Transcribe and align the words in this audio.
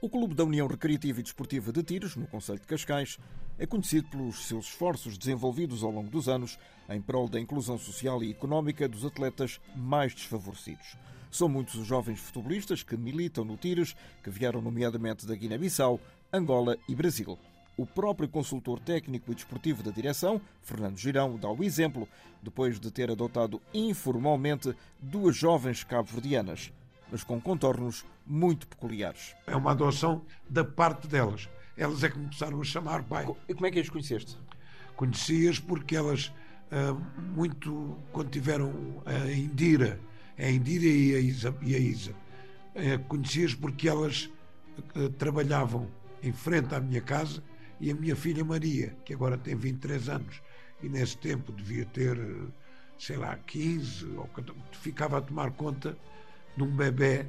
O 0.00 0.08
Clube 0.08 0.32
da 0.32 0.44
União 0.44 0.68
Recreativa 0.68 1.18
e 1.18 1.24
Desportiva 1.24 1.72
de 1.72 1.82
Tiros, 1.82 2.14
no 2.14 2.24
Conselho 2.28 2.60
de 2.60 2.66
Cascais, 2.68 3.18
é 3.58 3.66
conhecido 3.66 4.06
pelos 4.08 4.46
seus 4.46 4.66
esforços 4.66 5.18
desenvolvidos 5.18 5.82
ao 5.82 5.90
longo 5.90 6.08
dos 6.08 6.28
anos 6.28 6.56
em 6.88 7.00
prol 7.00 7.28
da 7.28 7.40
inclusão 7.40 7.76
social 7.76 8.22
e 8.22 8.30
económica 8.30 8.88
dos 8.88 9.04
atletas 9.04 9.60
mais 9.74 10.14
desfavorecidos. 10.14 10.96
São 11.32 11.48
muitos 11.48 11.74
os 11.74 11.84
jovens 11.84 12.20
futebolistas 12.20 12.84
que 12.84 12.96
militam 12.96 13.44
no 13.44 13.56
Tiros, 13.56 13.96
que 14.22 14.30
vieram 14.30 14.62
nomeadamente 14.62 15.26
da 15.26 15.34
Guiné-Bissau, 15.34 15.98
Angola 16.32 16.78
e 16.88 16.94
Brasil. 16.94 17.36
O 17.76 17.84
próprio 17.84 18.28
consultor 18.28 18.78
técnico 18.78 19.32
e 19.32 19.34
desportivo 19.34 19.82
da 19.82 19.90
direção, 19.90 20.40
Fernando 20.62 20.96
Girão, 20.96 21.36
dá 21.36 21.50
o 21.50 21.64
exemplo, 21.64 22.08
depois 22.40 22.78
de 22.78 22.88
ter 22.92 23.10
adotado 23.10 23.60
informalmente 23.74 24.72
duas 25.00 25.34
jovens 25.34 25.82
cabo-verdianas, 25.82 26.72
mas 27.10 27.24
com 27.24 27.40
contornos 27.40 28.04
muito 28.28 28.66
peculiares. 28.68 29.34
É 29.46 29.56
uma 29.56 29.72
adoção 29.72 30.24
da 30.48 30.64
parte 30.64 31.08
delas. 31.08 31.48
Elas 31.76 32.02
é 32.04 32.08
que 32.08 32.14
começaram 32.14 32.60
a 32.60 32.64
chamar 32.64 33.02
pai. 33.04 33.26
E 33.48 33.54
como 33.54 33.66
é 33.66 33.70
que 33.70 33.80
as 33.80 33.88
conheceste? 33.88 34.36
Conheci-as 34.96 35.58
porque 35.58 35.96
elas, 35.96 36.32
ah, 36.70 36.92
muito, 37.34 37.96
quando 38.12 38.30
tiveram 38.30 39.02
a 39.06 39.30
Indira, 39.30 40.00
a 40.36 40.50
Indira 40.50 40.86
e 40.86 41.14
a 41.14 41.20
Isa, 41.20 41.56
e 41.62 41.74
a 41.74 41.78
Isa 41.78 42.14
ah, 42.74 42.98
conheci-as 43.08 43.54
porque 43.54 43.88
elas 43.88 44.30
ah, 44.94 45.10
trabalhavam 45.18 45.88
em 46.22 46.32
frente 46.32 46.74
à 46.74 46.80
minha 46.80 47.00
casa 47.00 47.42
e 47.80 47.90
a 47.90 47.94
minha 47.94 48.16
filha 48.16 48.44
Maria, 48.44 48.96
que 49.04 49.14
agora 49.14 49.38
tem 49.38 49.54
23 49.54 50.08
anos 50.08 50.42
e 50.82 50.88
nesse 50.88 51.16
tempo 51.16 51.52
devia 51.52 51.84
ter, 51.86 52.18
sei 52.98 53.16
lá, 53.16 53.36
15, 53.36 54.06
ou 54.16 54.26
14, 54.28 54.58
ficava 54.72 55.18
a 55.18 55.20
tomar 55.20 55.52
conta 55.52 55.96
de 56.56 56.62
um 56.62 56.74
bebê 56.74 57.26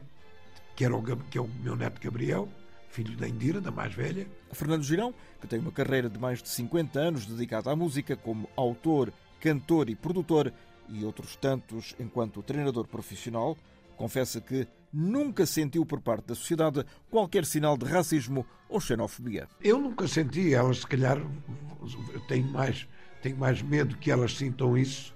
que, 0.79 0.85
era 0.85 0.95
o, 0.95 1.03
que 1.03 1.37
é 1.37 1.41
o 1.41 1.49
meu 1.61 1.75
neto 1.75 1.99
Gabriel, 2.01 2.47
filho 2.87 3.13
da 3.17 3.27
Indira, 3.27 3.59
da 3.59 3.69
mais 3.69 3.93
velha. 3.93 4.25
Fernando 4.53 4.81
Girão, 4.81 5.13
que 5.41 5.45
tem 5.45 5.59
uma 5.59 5.73
carreira 5.73 6.09
de 6.09 6.17
mais 6.17 6.41
de 6.41 6.47
50 6.47 6.97
anos 6.97 7.25
dedicada 7.25 7.69
à 7.69 7.75
música 7.75 8.15
como 8.15 8.49
autor, 8.55 9.11
cantor 9.41 9.89
e 9.89 9.95
produtor, 9.95 10.53
e 10.87 11.03
outros 11.03 11.35
tantos 11.35 11.93
enquanto 11.99 12.41
treinador 12.41 12.87
profissional, 12.87 13.57
confessa 13.97 14.39
que 14.39 14.65
nunca 14.93 15.45
sentiu 15.45 15.85
por 15.85 15.99
parte 15.99 16.27
da 16.27 16.33
sociedade 16.33 16.85
qualquer 17.09 17.43
sinal 17.43 17.77
de 17.77 17.85
racismo 17.85 18.45
ou 18.69 18.79
xenofobia. 18.79 19.49
Eu 19.61 19.79
nunca 19.79 20.07
senti, 20.07 20.53
elas 20.53 20.77
se 20.79 20.87
calhar 20.87 21.21
tenho 22.29 22.47
mais, 22.47 22.87
tenho 23.21 23.35
mais 23.35 23.61
medo 23.61 23.97
que 23.97 24.09
elas 24.09 24.33
sintam 24.33 24.77
isso 24.77 25.13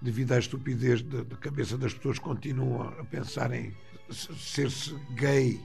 devido 0.00 0.32
à 0.32 0.38
estupidez 0.38 1.02
da 1.02 1.36
cabeça 1.36 1.76
das 1.76 1.92
pessoas 1.92 2.18
que 2.18 2.24
continuam 2.24 2.88
a 2.98 3.04
pensar 3.04 3.52
em 3.52 3.74
ser-se 4.12 4.94
gay 5.14 5.60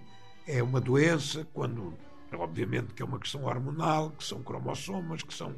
é 0.47 0.63
uma 0.63 0.79
doença, 0.79 1.47
quando 1.53 1.93
obviamente 2.33 2.93
que 2.93 3.01
é 3.01 3.05
uma 3.05 3.19
questão 3.19 3.45
hormonal, 3.45 4.11
que 4.11 4.23
são 4.23 4.41
cromossomas, 4.41 5.23
que 5.23 5.33
são 5.33 5.55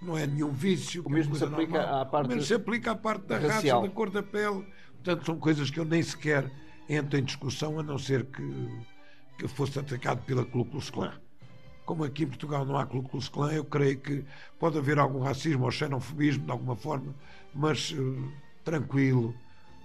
não 0.00 0.16
é 0.16 0.26
nenhum 0.26 0.52
vício. 0.52 1.02
O 1.04 1.10
mesmo 1.10 1.34
se 1.34 1.44
aplica 1.44 1.78
normal. 1.78 2.00
à 2.00 2.06
parte 2.06 2.34
o 2.34 2.42
se 2.42 2.54
aplica 2.54 2.92
à 2.92 2.94
parte 2.94 3.26
da 3.26 3.38
racial. 3.38 3.80
raça, 3.80 3.88
da 3.88 3.94
cor 3.94 4.10
da 4.10 4.22
pele. 4.22 4.64
Portanto, 4.94 5.26
são 5.26 5.38
coisas 5.38 5.70
que 5.70 5.80
eu 5.80 5.84
nem 5.84 6.02
sequer 6.02 6.50
entro 6.88 7.18
em 7.18 7.24
discussão, 7.24 7.78
a 7.78 7.82
não 7.82 7.98
ser 7.98 8.24
que, 8.26 8.80
que 9.38 9.48
fosse 9.48 9.78
atacado 9.78 10.22
pela 10.24 10.44
Ku 10.44 10.64
Klux 10.64 10.90
Klan. 10.90 11.12
Como 11.84 12.04
aqui 12.04 12.24
em 12.24 12.28
Portugal 12.28 12.64
não 12.64 12.78
há 12.78 12.86
Ku 12.86 13.02
Klux 13.02 13.28
Klan, 13.28 13.52
eu 13.52 13.64
creio 13.64 13.98
que 13.98 14.24
pode 14.58 14.78
haver 14.78 14.98
algum 14.98 15.20
racismo 15.20 15.64
ou 15.64 15.70
xenofobismo 15.70 16.44
de 16.44 16.50
alguma 16.50 16.76
forma, 16.76 17.14
mas 17.54 17.90
uh, 17.92 18.32
tranquilo. 18.64 19.34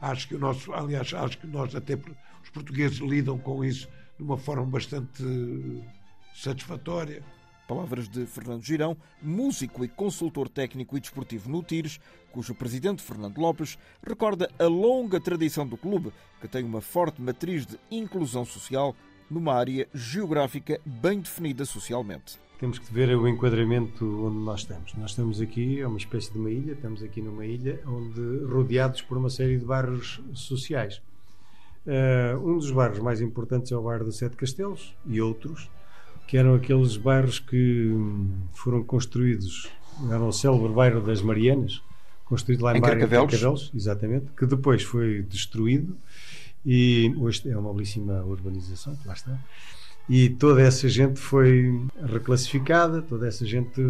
Acho 0.01 0.27
que 0.27 0.35
o 0.35 0.39
nosso, 0.39 0.73
aliás, 0.73 1.13
acho 1.13 1.37
que 1.37 1.47
nós 1.47 1.73
até 1.75 1.97
os 2.43 2.49
portugueses 2.49 2.97
lidam 2.99 3.37
com 3.37 3.63
isso 3.63 3.87
de 4.17 4.23
uma 4.23 4.37
forma 4.37 4.65
bastante 4.65 5.23
satisfatória. 6.35 7.23
Palavras 7.67 8.09
de 8.09 8.25
Fernando 8.25 8.61
Girão, 8.61 8.97
músico 9.21 9.85
e 9.85 9.87
consultor 9.87 10.49
técnico 10.49 10.97
e 10.97 10.99
desportivo 10.99 11.49
no 11.49 11.63
Tires, 11.63 11.99
cujo 12.31 12.53
presidente 12.53 13.01
Fernando 13.01 13.37
Lopes 13.37 13.77
recorda 14.05 14.49
a 14.59 14.65
longa 14.65 15.19
tradição 15.19 15.65
do 15.65 15.77
clube, 15.77 16.11
que 16.41 16.47
tem 16.47 16.63
uma 16.63 16.81
forte 16.81 17.21
matriz 17.21 17.65
de 17.65 17.79
inclusão 17.89 18.43
social 18.43 18.93
numa 19.29 19.53
área 19.53 19.87
geográfica 19.93 20.79
bem 20.85 21.21
definida 21.21 21.63
socialmente. 21.63 22.37
Temos 22.59 22.79
que 22.79 22.93
ver 22.93 23.15
o 23.15 23.27
enquadramento 23.27 24.05
onde 24.25 24.37
nós 24.37 24.61
estamos. 24.61 24.93
Nós 24.95 25.11
estamos 25.11 25.41
aqui, 25.41 25.79
é 25.79 25.87
uma 25.87 25.97
espécie 25.97 26.31
de 26.31 26.37
uma 26.37 26.51
ilha, 26.51 26.73
estamos 26.73 27.01
aqui 27.01 27.21
numa 27.21 27.45
ilha 27.45 27.81
onde 27.87 28.45
rodeados 28.45 29.01
por 29.01 29.17
uma 29.17 29.29
série 29.29 29.57
de 29.57 29.65
bairros 29.65 30.21
sociais. 30.33 31.01
Uh, 31.85 32.37
um 32.47 32.57
dos 32.57 32.71
bairros 32.71 32.99
mais 32.99 33.19
importantes 33.19 33.71
é 33.71 33.75
o 33.75 33.81
bairro 33.81 34.05
dos 34.05 34.17
Sete 34.17 34.37
Castelos 34.37 34.95
e 35.05 35.21
outros, 35.21 35.69
que 36.27 36.37
eram 36.37 36.55
aqueles 36.55 36.95
bairros 36.95 37.39
que 37.39 37.91
hum, 37.93 38.29
foram 38.53 38.83
construídos, 38.83 39.69
era 40.09 40.23
o 40.23 40.31
célebre 40.31 40.69
bairro 40.69 41.01
das 41.01 41.21
Marianas, 41.21 41.81
construído 42.23 42.63
lá 42.63 42.73
em, 42.73 42.77
em 42.77 42.81
Carcavelos. 42.81 43.31
Carcavelos, 43.31 43.71
exatamente, 43.75 44.27
que 44.37 44.45
depois 44.45 44.81
foi 44.83 45.23
destruído 45.23 45.97
e 46.65 47.13
hoje 47.17 47.49
é 47.49 47.57
uma 47.57 47.73
belíssima 47.73 48.23
urbanização, 48.23 48.97
lá 49.05 49.13
está. 49.13 49.37
E 50.07 50.29
toda 50.29 50.61
essa 50.61 50.87
gente 50.89 51.19
foi 51.19 51.81
reclassificada, 52.05 53.01
toda 53.01 53.27
essa 53.27 53.45
gente 53.45 53.81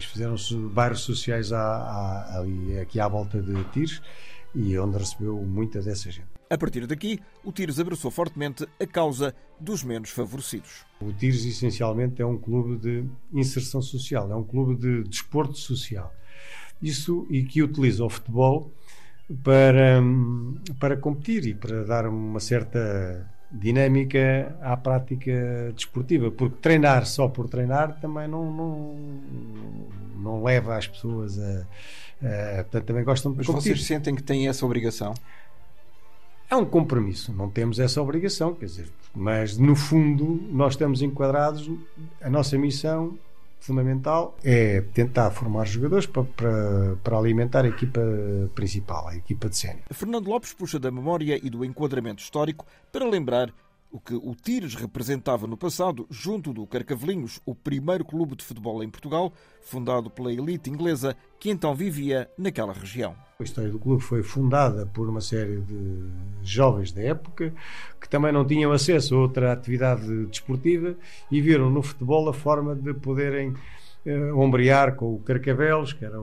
fizeram-se 0.00 0.54
bairros 0.54 1.00
sociais 1.00 1.52
à, 1.52 1.60
à, 1.60 2.38
ali, 2.38 2.78
aqui 2.78 2.98
à 2.98 3.06
volta 3.06 3.40
de 3.40 3.64
Tires 3.64 4.02
e 4.54 4.76
onde 4.78 4.98
recebeu 4.98 5.36
muita 5.42 5.80
dessa 5.80 6.10
gente. 6.10 6.35
A 6.48 6.56
partir 6.56 6.86
daqui, 6.86 7.18
o 7.44 7.50
Tires 7.50 7.80
abraçou 7.80 8.10
fortemente 8.10 8.66
a 8.80 8.86
causa 8.86 9.34
dos 9.58 9.82
menos 9.82 10.10
favorecidos. 10.10 10.84
O 11.00 11.12
Tires, 11.12 11.44
essencialmente, 11.44 12.22
é 12.22 12.26
um 12.26 12.38
clube 12.38 12.76
de 12.76 13.04
inserção 13.32 13.82
social, 13.82 14.30
é 14.30 14.36
um 14.36 14.44
clube 14.44 14.76
de 14.76 15.02
desporto 15.08 15.58
social. 15.58 16.14
Isso 16.80 17.26
e 17.30 17.42
que 17.42 17.62
utiliza 17.62 18.04
o 18.04 18.08
futebol 18.08 18.70
para, 19.42 20.00
para 20.78 20.96
competir 20.96 21.46
e 21.46 21.54
para 21.54 21.82
dar 21.84 22.06
uma 22.06 22.38
certa 22.38 23.28
dinâmica 23.50 24.56
à 24.60 24.76
prática 24.76 25.72
desportiva, 25.74 26.30
porque 26.30 26.56
treinar 26.60 27.06
só 27.06 27.28
por 27.28 27.48
treinar 27.48 27.98
também 28.00 28.28
não, 28.28 28.52
não, 28.52 28.96
não 30.16 30.44
leva 30.44 30.76
as 30.76 30.86
pessoas 30.86 31.38
a, 31.38 31.66
a 32.22 32.64
portanto 32.64 32.84
também 32.84 33.04
gostam 33.04 33.32
de 33.32 33.38
Mas 33.38 33.46
competir. 33.46 33.74
vocês 33.74 33.84
sentem 33.84 34.14
que 34.14 34.22
têm 34.22 34.48
essa 34.48 34.64
obrigação? 34.66 35.14
É 36.48 36.54
um 36.54 36.64
compromisso, 36.64 37.32
não 37.32 37.50
temos 37.50 37.78
essa 37.78 38.00
obrigação, 38.00 38.54
quer 38.54 38.66
dizer, 38.66 38.88
mas 39.14 39.58
no 39.58 39.74
fundo 39.74 40.40
nós 40.50 40.74
estamos 40.74 41.02
enquadrados, 41.02 41.68
a 42.20 42.30
nossa 42.30 42.56
missão 42.56 43.18
fundamental 43.58 44.36
é 44.44 44.80
tentar 44.94 45.30
formar 45.32 45.64
jogadores 45.66 46.06
para, 46.06 46.22
para, 46.22 46.96
para 47.02 47.18
alimentar 47.18 47.64
a 47.64 47.68
equipa 47.68 48.00
principal, 48.54 49.08
a 49.08 49.16
equipa 49.16 49.48
de 49.48 49.56
sénior. 49.56 49.82
Fernando 49.90 50.28
Lopes 50.28 50.52
puxa 50.52 50.78
da 50.78 50.90
memória 50.90 51.40
e 51.42 51.50
do 51.50 51.64
enquadramento 51.64 52.22
histórico 52.22 52.64
para 52.92 53.04
lembrar 53.04 53.52
o 53.96 54.00
que 54.00 54.14
o 54.14 54.34
Tires 54.34 54.74
representava 54.74 55.46
no 55.46 55.56
passado, 55.56 56.06
junto 56.10 56.52
do 56.52 56.66
Carcavelinhos, 56.66 57.40
o 57.46 57.54
primeiro 57.54 58.04
clube 58.04 58.36
de 58.36 58.44
futebol 58.44 58.84
em 58.84 58.90
Portugal, 58.90 59.32
fundado 59.62 60.10
pela 60.10 60.30
elite 60.30 60.68
inglesa 60.68 61.16
que 61.40 61.48
então 61.48 61.74
vivia 61.74 62.30
naquela 62.36 62.74
região. 62.74 63.16
A 63.40 63.42
história 63.42 63.70
do 63.70 63.78
clube 63.78 64.02
foi 64.02 64.22
fundada 64.22 64.84
por 64.84 65.08
uma 65.08 65.22
série 65.22 65.62
de 65.62 66.10
jovens 66.42 66.92
da 66.92 67.02
época 67.02 67.54
que 67.98 68.08
também 68.08 68.32
não 68.32 68.46
tinham 68.46 68.70
acesso 68.70 69.14
a 69.14 69.18
outra 69.18 69.52
atividade 69.52 70.26
desportiva 70.26 70.94
e 71.30 71.40
viram 71.40 71.70
no 71.70 71.82
futebol 71.82 72.28
a 72.28 72.34
forma 72.34 72.74
de 72.74 72.92
poderem 72.92 73.54
uh, 74.04 74.38
ombrear 74.38 74.94
com 74.94 75.14
o 75.14 75.20
Carcavelos, 75.20 75.94
que 75.94 76.04
era 76.04 76.18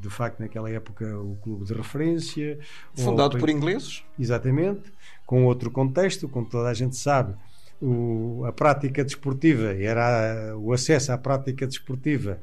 de 0.00 0.08
facto 0.08 0.40
naquela 0.40 0.70
época 0.70 1.04
o 1.18 1.36
clube 1.42 1.66
de 1.66 1.74
referência. 1.74 2.58
Fundado 2.94 3.38
por 3.38 3.50
ingleses? 3.50 4.02
Exatamente 4.18 4.96
com 5.28 5.44
outro 5.44 5.70
contexto, 5.70 6.26
como 6.26 6.46
toda 6.46 6.70
a 6.70 6.74
gente 6.74 6.96
sabe, 6.96 7.34
o, 7.82 8.44
a 8.46 8.50
prática 8.50 9.04
desportiva, 9.04 9.74
era 9.74 10.56
o 10.56 10.72
acesso 10.72 11.12
à 11.12 11.18
prática 11.18 11.66
desportiva 11.66 12.40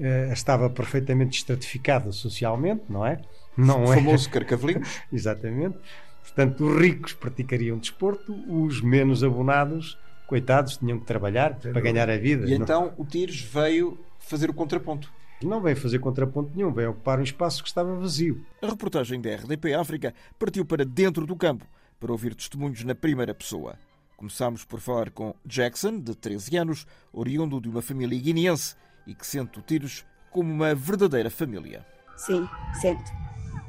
eh, 0.00 0.30
estava 0.32 0.68
perfeitamente 0.68 1.38
estratificado 1.38 2.12
socialmente, 2.12 2.82
não 2.88 3.06
é? 3.06 3.20
Não 3.56 3.84
o 3.84 3.92
é? 3.92 3.94
famoso 3.94 4.28
carcavelinhos. 4.34 5.00
Exatamente. 5.12 5.78
Portanto, 6.24 6.66
os 6.66 6.76
ricos 6.82 7.12
praticariam 7.12 7.78
desporto, 7.78 8.34
os 8.48 8.80
menos 8.80 9.22
abonados, 9.22 9.96
coitados, 10.26 10.76
tinham 10.78 10.98
que 10.98 11.06
trabalhar 11.06 11.54
para 11.54 11.80
ganhar 11.80 12.10
a 12.10 12.16
vida. 12.16 12.48
E 12.48 12.58
não? 12.58 12.64
então 12.64 12.92
o 12.98 13.04
Tires 13.04 13.40
veio 13.40 13.96
fazer 14.18 14.50
o 14.50 14.54
contraponto. 14.54 15.08
Não 15.40 15.60
veio 15.60 15.76
fazer 15.76 16.00
contraponto 16.00 16.50
nenhum, 16.52 16.72
veio 16.72 16.90
ocupar 16.90 17.20
um 17.20 17.22
espaço 17.22 17.62
que 17.62 17.68
estava 17.68 17.94
vazio. 17.94 18.44
A 18.60 18.66
reportagem 18.66 19.20
da 19.20 19.36
RDP 19.36 19.72
África 19.74 20.12
partiu 20.36 20.64
para 20.64 20.84
dentro 20.84 21.24
do 21.24 21.36
campo 21.36 21.64
para 22.04 22.12
ouvir 22.12 22.34
testemunhos 22.34 22.84
na 22.84 22.94
primeira 22.94 23.34
pessoa. 23.34 23.78
Começámos 24.14 24.62
por 24.62 24.78
falar 24.78 25.08
com 25.08 25.34
Jackson, 25.42 25.98
de 25.98 26.14
13 26.14 26.58
anos, 26.58 26.86
oriundo 27.10 27.58
de 27.58 27.66
uma 27.66 27.80
família 27.80 28.20
guineense 28.20 28.76
e 29.06 29.14
que 29.14 29.26
sente 29.26 29.58
o 29.58 29.62
Tiros 29.62 30.04
como 30.30 30.52
uma 30.52 30.74
verdadeira 30.74 31.30
família. 31.30 31.82
Sim, 32.14 32.46
sente. 32.78 33.10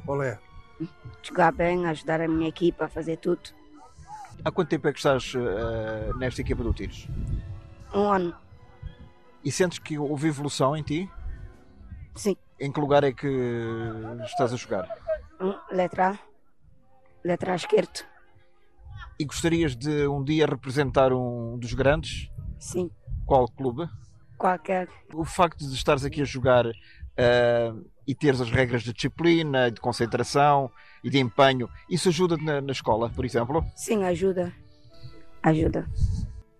Qual 0.05 0.21
é? 0.21 0.37
Jogar 1.23 1.53
bem, 1.53 1.85
ajudar 1.85 2.19
a 2.19 2.27
minha 2.27 2.49
equipa 2.49 2.83
a 2.83 2.87
fazer 2.89 3.15
tudo. 3.19 3.41
Há 4.43 4.51
quanto 4.51 4.67
tempo 4.67 4.85
é 4.89 4.91
que 4.91 4.99
estás 4.99 5.33
uh, 5.33 6.17
nesta 6.17 6.41
equipa 6.41 6.61
do 6.61 6.73
Tiros? 6.73 7.07
Um 7.93 8.11
ano. 8.11 8.35
E 9.45 9.49
sentes 9.49 9.79
que 9.79 9.97
houve 9.97 10.27
evolução 10.27 10.75
em 10.75 10.83
ti? 10.83 11.09
Sim. 12.13 12.35
Em 12.59 12.69
que 12.69 12.81
lugar 12.81 13.05
é 13.05 13.13
que 13.13 13.29
estás 14.25 14.51
a 14.51 14.57
jogar? 14.57 14.89
Letra 15.71 16.09
A. 16.09 16.19
Letra 17.23 17.53
A 17.53 17.55
esquerdo. 17.55 18.13
E 19.17 19.23
gostarias 19.23 19.75
de 19.75 20.07
um 20.07 20.23
dia 20.23 20.45
representar 20.45 21.13
um 21.13 21.57
dos 21.57 21.73
grandes? 21.73 22.29
Sim. 22.59 22.91
Qual 23.25 23.47
clube? 23.47 23.88
Qualquer. 24.38 24.89
O 25.13 25.23
facto 25.23 25.59
de 25.59 25.73
estares 25.73 26.03
aqui 26.03 26.21
a 26.21 26.25
jogar 26.25 26.65
uh, 26.67 27.89
e 28.06 28.13
teres 28.13 28.41
as 28.41 28.51
regras 28.51 28.83
de 28.83 28.94
disciplina, 28.94 29.71
de 29.71 29.79
concentração 29.79 30.69
e 31.03 31.09
de 31.09 31.17
empenho, 31.17 31.69
isso 31.89 32.09
ajuda 32.09 32.35
na, 32.38 32.59
na 32.59 32.71
escola, 32.71 33.09
por 33.09 33.23
exemplo? 33.23 33.65
Sim, 33.75 34.03
ajuda. 34.03 34.53
Ajuda. 35.41 35.89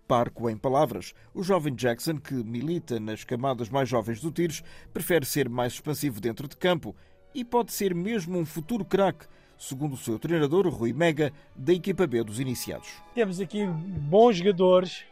Parco 0.08 0.48
em 0.48 0.56
palavras, 0.56 1.12
o 1.34 1.42
jovem 1.42 1.74
Jackson, 1.74 2.18
que 2.18 2.32
milita 2.32 3.00
nas 3.00 3.24
camadas 3.24 3.68
mais 3.68 3.88
jovens 3.88 4.20
do 4.20 4.30
Tiros, 4.30 4.62
prefere 4.94 5.26
ser 5.26 5.48
mais 5.48 5.74
expansivo 5.74 6.20
dentro 6.20 6.46
de 6.46 6.56
campo 6.56 6.94
e 7.34 7.44
pode 7.44 7.72
ser 7.72 7.94
mesmo 7.94 8.38
um 8.38 8.46
futuro 8.46 8.84
craque, 8.84 9.26
segundo 9.58 9.94
o 9.94 9.96
seu 9.96 10.18
treinador 10.18 10.68
Rui 10.68 10.92
Mega, 10.92 11.32
da 11.54 11.72
equipa 11.72 12.06
B 12.06 12.22
dos 12.22 12.40
iniciados. 12.40 12.88
Temos 13.14 13.40
aqui 13.40 13.66
bons 13.66 14.36
jogadores, 14.36 15.04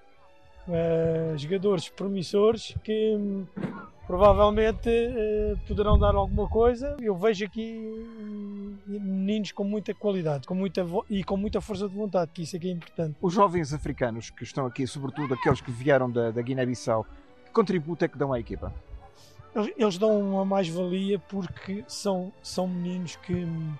uh, 0.68 1.36
jogadores 1.36 1.88
promissores 1.88 2.74
que 2.82 3.16
um, 3.16 3.46
provavelmente 4.06 4.88
uh, 4.88 5.58
poderão 5.66 5.98
dar 5.98 6.14
alguma 6.14 6.48
coisa. 6.48 6.96
Eu 7.00 7.16
vejo 7.16 7.44
aqui 7.44 7.78
um, 7.78 8.76
meninos 8.86 9.52
com 9.52 9.64
muita 9.64 9.94
qualidade 9.94 10.46
com 10.46 10.54
muita 10.54 10.86
e 11.08 11.24
com 11.24 11.36
muita 11.36 11.60
força 11.60 11.88
de 11.88 11.94
vontade, 11.94 12.30
que 12.32 12.42
isso 12.42 12.56
é 12.56 12.58
que 12.58 12.68
é 12.68 12.72
importante. 12.72 13.16
Os 13.20 13.32
jovens 13.32 13.72
africanos 13.72 14.30
que 14.30 14.44
estão 14.44 14.66
aqui, 14.66 14.86
sobretudo 14.86 15.34
aqueles 15.34 15.60
que 15.60 15.70
vieram 15.70 16.10
da, 16.10 16.30
da 16.30 16.42
Guiné-Bissau, 16.42 17.06
que 17.46 17.50
contributo 17.50 18.04
é 18.04 18.08
que 18.08 18.18
dão 18.18 18.32
à 18.32 18.38
equipa? 18.38 18.72
Eles, 19.54 19.72
eles 19.78 19.98
dão 19.98 20.20
uma 20.20 20.44
mais-valia 20.44 21.18
porque 21.18 21.84
são, 21.86 22.32
são 22.42 22.66
meninos 22.66 23.16
que 23.16 23.32
hum, 23.32 23.72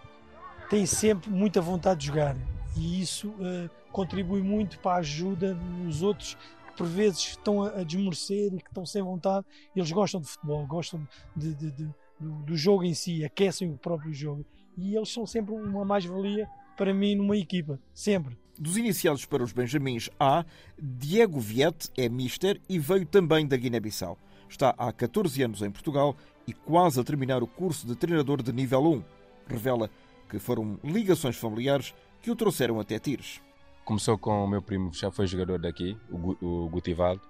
têm 0.75 0.87
sempre 0.87 1.31
muita 1.31 1.61
vontade 1.61 2.01
de 2.01 2.07
jogar 2.09 2.37
e 2.77 3.01
isso 3.01 3.29
uh, 3.29 3.71
contribui 3.93 4.43
muito 4.43 4.77
para 4.81 4.97
a 4.97 4.99
ajuda 4.99 5.55
dos 5.55 6.03
outros 6.03 6.37
por 6.77 6.85
vezes 6.85 7.21
estão 7.21 7.63
a, 7.63 7.69
a 7.69 7.85
desmorecer 7.85 8.53
e 8.53 8.59
que 8.59 8.69
estão 8.69 8.85
sem 8.85 9.01
vontade. 9.01 9.47
Eles 9.77 9.93
gostam 9.93 10.21
de 10.21 10.27
futebol, 10.27 10.67
gostam 10.67 11.07
de, 11.37 11.55
de, 11.55 11.71
de, 11.71 11.95
do, 12.19 12.33
do, 12.43 12.57
jogo 12.57 12.83
em 12.83 12.93
si, 12.93 13.25
aquecem 13.25 13.71
o 13.71 13.79
próprio 13.79 14.13
jogo. 14.13 14.45
E 14.77 14.97
eles 14.97 15.13
são 15.13 15.25
sempre 15.25 15.55
uma 15.55 15.85
mais-valia 15.85 16.49
para 16.77 16.93
mim 16.93 17.15
numa 17.15 17.37
equipa, 17.37 17.79
sempre. 17.93 18.37
Dos 18.59 18.77
iniciados 18.77 19.25
para 19.25 19.45
os 19.45 19.53
Benjamins 19.53 20.11
A, 20.19 20.45
Diego 20.77 21.39
Viette 21.39 21.89
é 21.97 22.09
mister 22.09 22.61
e 22.69 22.81
veio 22.81 23.07
também 23.07 23.47
da 23.47 23.57
Guiné-Bissau. 23.57 24.19
Está 24.49 24.75
há 24.77 24.93
14 24.93 25.41
anos 25.41 25.63
em 25.63 25.71
Portugal 25.71 26.17
e 26.49 26.53
quase 26.53 26.99
a 26.99 27.05
terminar 27.05 27.45
o 27.45 27.47
curso 27.47 27.87
de 27.87 27.95
treinador 27.95 28.43
de 28.43 28.53
nível 28.53 28.83
1. 28.85 29.05
Revela 29.47 29.89
que 30.35 30.41
foram 30.41 30.81
ligações 30.83 31.37
familiares 31.37 31.95
que 32.21 32.29
o 32.29 32.35
trouxeram 32.35 32.81
até 32.81 32.99
Tires. 32.99 33.41
Começou 33.85 34.19
com 34.19 34.45
o 34.45 34.49
meu 34.49 34.61
primo, 34.61 34.93
já 34.93 35.09
foi 35.09 35.29
jogador 35.29 35.61
daqui, 35.61 35.97
o, 36.11 36.69
Gutivaldo. 36.69 37.23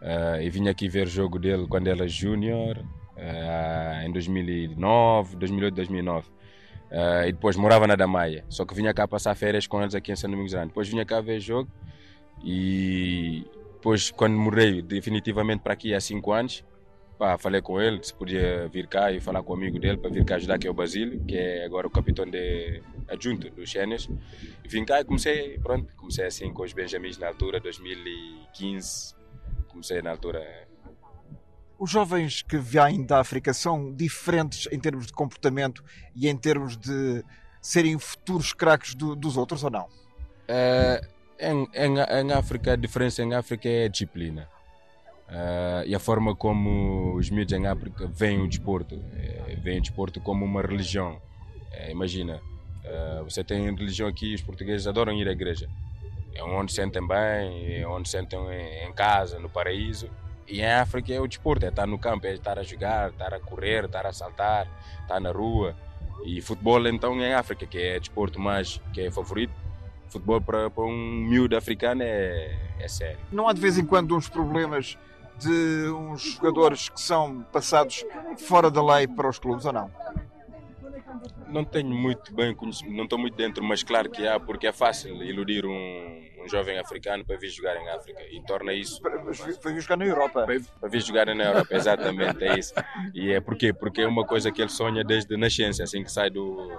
Uh, 0.00 0.40
e 0.40 0.48
vim 0.48 0.68
aqui 0.68 0.88
ver 0.88 1.08
o 1.08 1.10
jogo 1.10 1.38
dele 1.38 1.66
quando 1.68 1.88
era 1.88 2.08
júnior, 2.08 2.78
uh, 2.78 4.06
em 4.06 4.10
2009, 4.12 5.36
2008, 5.36 5.74
2009. 5.74 6.28
Uh, 6.28 7.28
e 7.28 7.32
depois 7.32 7.54
morava 7.56 7.86
na 7.86 7.96
Damaia, 7.96 8.46
só 8.48 8.64
que 8.64 8.74
vinha 8.74 8.94
cá 8.94 9.06
passar 9.06 9.34
férias 9.34 9.66
com 9.66 9.82
eles 9.82 9.94
aqui 9.94 10.10
em 10.10 10.16
São 10.16 10.30
Domingos 10.30 10.52
Grande. 10.52 10.68
Depois 10.68 10.88
vinha 10.88 11.04
cá 11.04 11.20
ver 11.20 11.40
jogo 11.40 11.68
e 12.42 13.44
depois, 13.74 14.10
quando 14.10 14.38
morei 14.38 14.80
definitivamente 14.80 15.60
para 15.60 15.74
aqui 15.74 15.92
há 15.92 16.00
5 16.00 16.32
anos, 16.32 16.64
Pá, 17.18 17.36
falei 17.36 17.60
com 17.60 17.80
ele 17.80 18.00
se 18.00 18.14
podia 18.14 18.68
vir 18.68 18.86
cá 18.86 19.10
e 19.10 19.18
falar 19.18 19.42
com 19.42 19.52
o 19.52 19.56
amigo 19.56 19.76
dele 19.80 19.96
para 19.96 20.08
vir 20.08 20.24
cá 20.24 20.36
ajudar, 20.36 20.56
que 20.56 20.68
é 20.68 20.70
o 20.70 20.74
Basílio, 20.74 21.18
que 21.24 21.36
é 21.36 21.64
agora 21.64 21.84
o 21.84 21.90
capitão 21.90 22.24
de 22.24 22.80
adjunto 23.08 23.50
dos 23.50 23.68
Xénios. 23.68 24.08
Vim 24.64 24.84
cá 24.84 25.00
e 25.00 25.04
comecei, 25.04 25.58
pronto, 25.58 25.92
comecei 25.96 26.26
assim 26.26 26.52
com 26.52 26.62
os 26.62 26.72
Benjamins 26.72 27.18
na 27.18 27.26
altura, 27.26 27.58
2015. 27.58 29.16
Comecei 29.66 30.00
na 30.00 30.12
altura. 30.12 30.68
Os 31.76 31.90
jovens 31.90 32.42
que 32.42 32.56
vêm 32.56 33.04
da 33.04 33.18
África 33.18 33.52
são 33.52 33.92
diferentes 33.92 34.68
em 34.70 34.78
termos 34.78 35.06
de 35.06 35.12
comportamento 35.12 35.82
e 36.14 36.28
em 36.28 36.36
termos 36.36 36.76
de 36.76 37.24
serem 37.60 37.98
futuros 37.98 38.52
craques 38.52 38.94
do, 38.94 39.16
dos 39.16 39.36
outros 39.36 39.64
ou 39.64 39.70
não? 39.70 39.88
É, 40.46 41.00
em, 41.40 41.68
em, 41.74 41.98
em 41.98 42.32
África, 42.32 42.74
a 42.74 42.76
diferença 42.76 43.24
em 43.24 43.34
África 43.34 43.68
é 43.68 43.86
a 43.86 43.88
disciplina 43.88 44.48
Uh, 45.28 45.84
e 45.86 45.94
a 45.94 45.98
forma 45.98 46.34
como 46.34 47.14
os 47.14 47.28
miúdos 47.28 47.52
em 47.52 47.66
África 47.66 48.06
veem 48.06 48.40
o 48.40 48.48
desporto. 48.48 48.94
Uh, 48.94 49.60
veem 49.60 49.78
o 49.78 49.82
desporto 49.82 50.20
como 50.20 50.44
uma 50.44 50.62
religião. 50.62 51.20
Uh, 51.70 51.90
imagina, 51.90 52.40
uh, 52.84 53.24
você 53.24 53.44
tem 53.44 53.64
religião 53.74 54.08
aqui, 54.08 54.34
os 54.34 54.42
portugueses 54.42 54.86
adoram 54.86 55.12
ir 55.12 55.28
à 55.28 55.32
igreja. 55.32 55.68
É 56.34 56.42
onde 56.42 56.72
sentem 56.72 57.06
bem, 57.06 57.80
é 57.80 57.86
onde 57.86 58.08
sentem 58.08 58.38
em, 58.38 58.88
em 58.88 58.92
casa, 58.92 59.38
no 59.38 59.50
paraíso. 59.50 60.08
E 60.46 60.60
em 60.60 60.66
África 60.66 61.12
é 61.12 61.20
o 61.20 61.26
desporto, 61.26 61.66
é 61.66 61.68
estar 61.68 61.86
no 61.86 61.98
campo, 61.98 62.26
é 62.26 62.32
estar 62.32 62.58
a 62.58 62.62
jogar, 62.62 63.10
estar 63.10 63.34
a 63.34 63.40
correr, 63.40 63.84
estar 63.84 64.06
a 64.06 64.12
saltar, 64.12 64.66
estar 65.02 65.20
na 65.20 65.30
rua. 65.30 65.76
E 66.24 66.40
futebol 66.40 66.86
então 66.88 67.14
em 67.20 67.34
África, 67.34 67.66
que 67.66 67.78
é 67.78 67.96
o 67.98 68.00
desporto 68.00 68.40
mais 68.40 68.80
que 68.94 69.02
é 69.02 69.10
favorito, 69.10 69.52
futebol 70.08 70.40
para, 70.40 70.70
para 70.70 70.84
um 70.84 70.96
miúdo 70.96 71.54
africano 71.54 72.02
é, 72.02 72.56
é 72.78 72.88
sério. 72.88 73.18
Não 73.30 73.46
há 73.46 73.52
de 73.52 73.60
vez 73.60 73.76
em 73.76 73.84
quando 73.84 74.16
uns 74.16 74.28
problemas 74.28 74.96
de 75.38 75.90
uns 75.90 76.22
jogadores 76.34 76.88
que 76.88 77.00
são 77.00 77.42
passados 77.52 78.04
fora 78.38 78.70
da 78.70 78.84
lei 78.84 79.06
para 79.06 79.28
os 79.28 79.38
clubes 79.38 79.64
ou 79.64 79.72
não? 79.72 79.90
Não 81.48 81.64
tenho 81.64 81.88
muito 81.88 82.34
bem 82.34 82.54
conhecido, 82.54 82.90
não 82.92 83.04
estou 83.04 83.18
muito 83.18 83.34
dentro, 83.34 83.64
mas 83.64 83.82
claro 83.82 84.10
que 84.10 84.26
há, 84.26 84.38
porque 84.38 84.66
é 84.66 84.72
fácil 84.72 85.22
iludir 85.22 85.64
um, 85.64 86.28
um 86.44 86.48
jovem 86.48 86.78
africano 86.78 87.24
para 87.24 87.36
vir 87.36 87.48
jogar 87.48 87.76
em 87.76 87.88
África 87.88 88.22
e 88.30 88.42
torna 88.42 88.74
isso. 88.74 89.00
Para, 89.00 89.18
para 89.18 89.72
vir 89.72 89.80
jogar 89.80 89.96
na 89.96 90.04
Europa. 90.04 90.44
Para, 90.44 90.60
para 90.80 90.88
vir 90.88 91.00
jogar 91.00 91.26
na 91.34 91.44
Europa, 91.44 91.74
exatamente, 91.74 92.44
é 92.44 92.58
isso. 92.58 92.74
E 93.14 93.32
é 93.32 93.40
porquê? 93.40 93.72
Porque 93.72 94.02
é 94.02 94.06
uma 94.06 94.26
coisa 94.26 94.52
que 94.52 94.60
ele 94.60 94.68
sonha 94.68 95.02
desde 95.02 95.34
a 95.34 95.38
nascença, 95.38 95.82
assim 95.84 96.02
que 96.02 96.12
sai 96.12 96.28
do, 96.28 96.70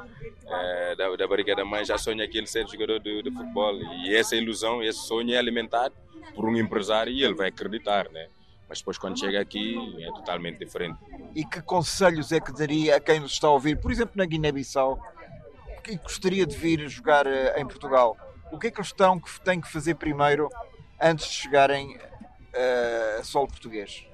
é, 0.48 0.96
da, 0.96 1.16
da 1.16 1.28
barriga 1.28 1.56
da 1.56 1.66
mãe, 1.66 1.84
já 1.84 1.98
sonha 1.98 2.28
que 2.28 2.38
ele 2.38 2.48
ser 2.48 2.68
jogador 2.68 3.00
de, 3.00 3.24
de 3.24 3.32
futebol. 3.32 3.76
E 4.06 4.16
essa 4.16 4.36
ilusão, 4.36 4.84
esse 4.84 5.00
sonho 5.08 5.34
é 5.34 5.38
alimentado 5.38 5.96
por 6.36 6.46
um 6.48 6.56
empresário 6.56 7.12
e 7.12 7.24
ele 7.24 7.34
vai 7.34 7.48
acreditar, 7.48 8.10
né? 8.10 8.28
Mas 8.70 8.78
depois 8.78 9.00
quando 9.00 9.20
chega 9.20 9.42
aqui 9.42 9.76
é 10.00 10.08
totalmente 10.12 10.60
diferente. 10.60 11.00
E 11.36 11.44
que 11.44 11.60
conselhos 11.62 12.32
é 12.32 12.40
que 12.40 12.54
daria 12.54 12.98
a 12.98 13.00
quem 13.00 13.20
nos 13.20 13.32
está 13.32 13.48
a 13.48 13.52
ouvir, 13.52 13.80
por 13.80 13.92
exemplo, 13.92 14.14
na 14.16 14.26
Guiné-Bissau, 14.26 15.02
que 15.84 15.98
gostaria 15.98 16.46
de 16.46 16.56
vir 16.56 16.88
jogar 16.88 17.26
eh, 17.26 17.60
em 17.60 17.66
Portugal? 17.66 18.16
O 18.52 18.60
que 18.60 18.68
é 18.68 18.72
que 18.72 18.78
eles 18.78 18.88
estão 18.88 19.20
que 19.20 19.42
têm 19.42 19.60
que 19.60 19.68
fazer 19.68 19.96
primeiro 19.96 20.50
antes 21.02 21.26
de 21.26 21.34
chegarem 21.34 21.98
uh, 21.98 23.20
a 23.20 23.24
solo 23.24 23.48
português? 23.48 24.06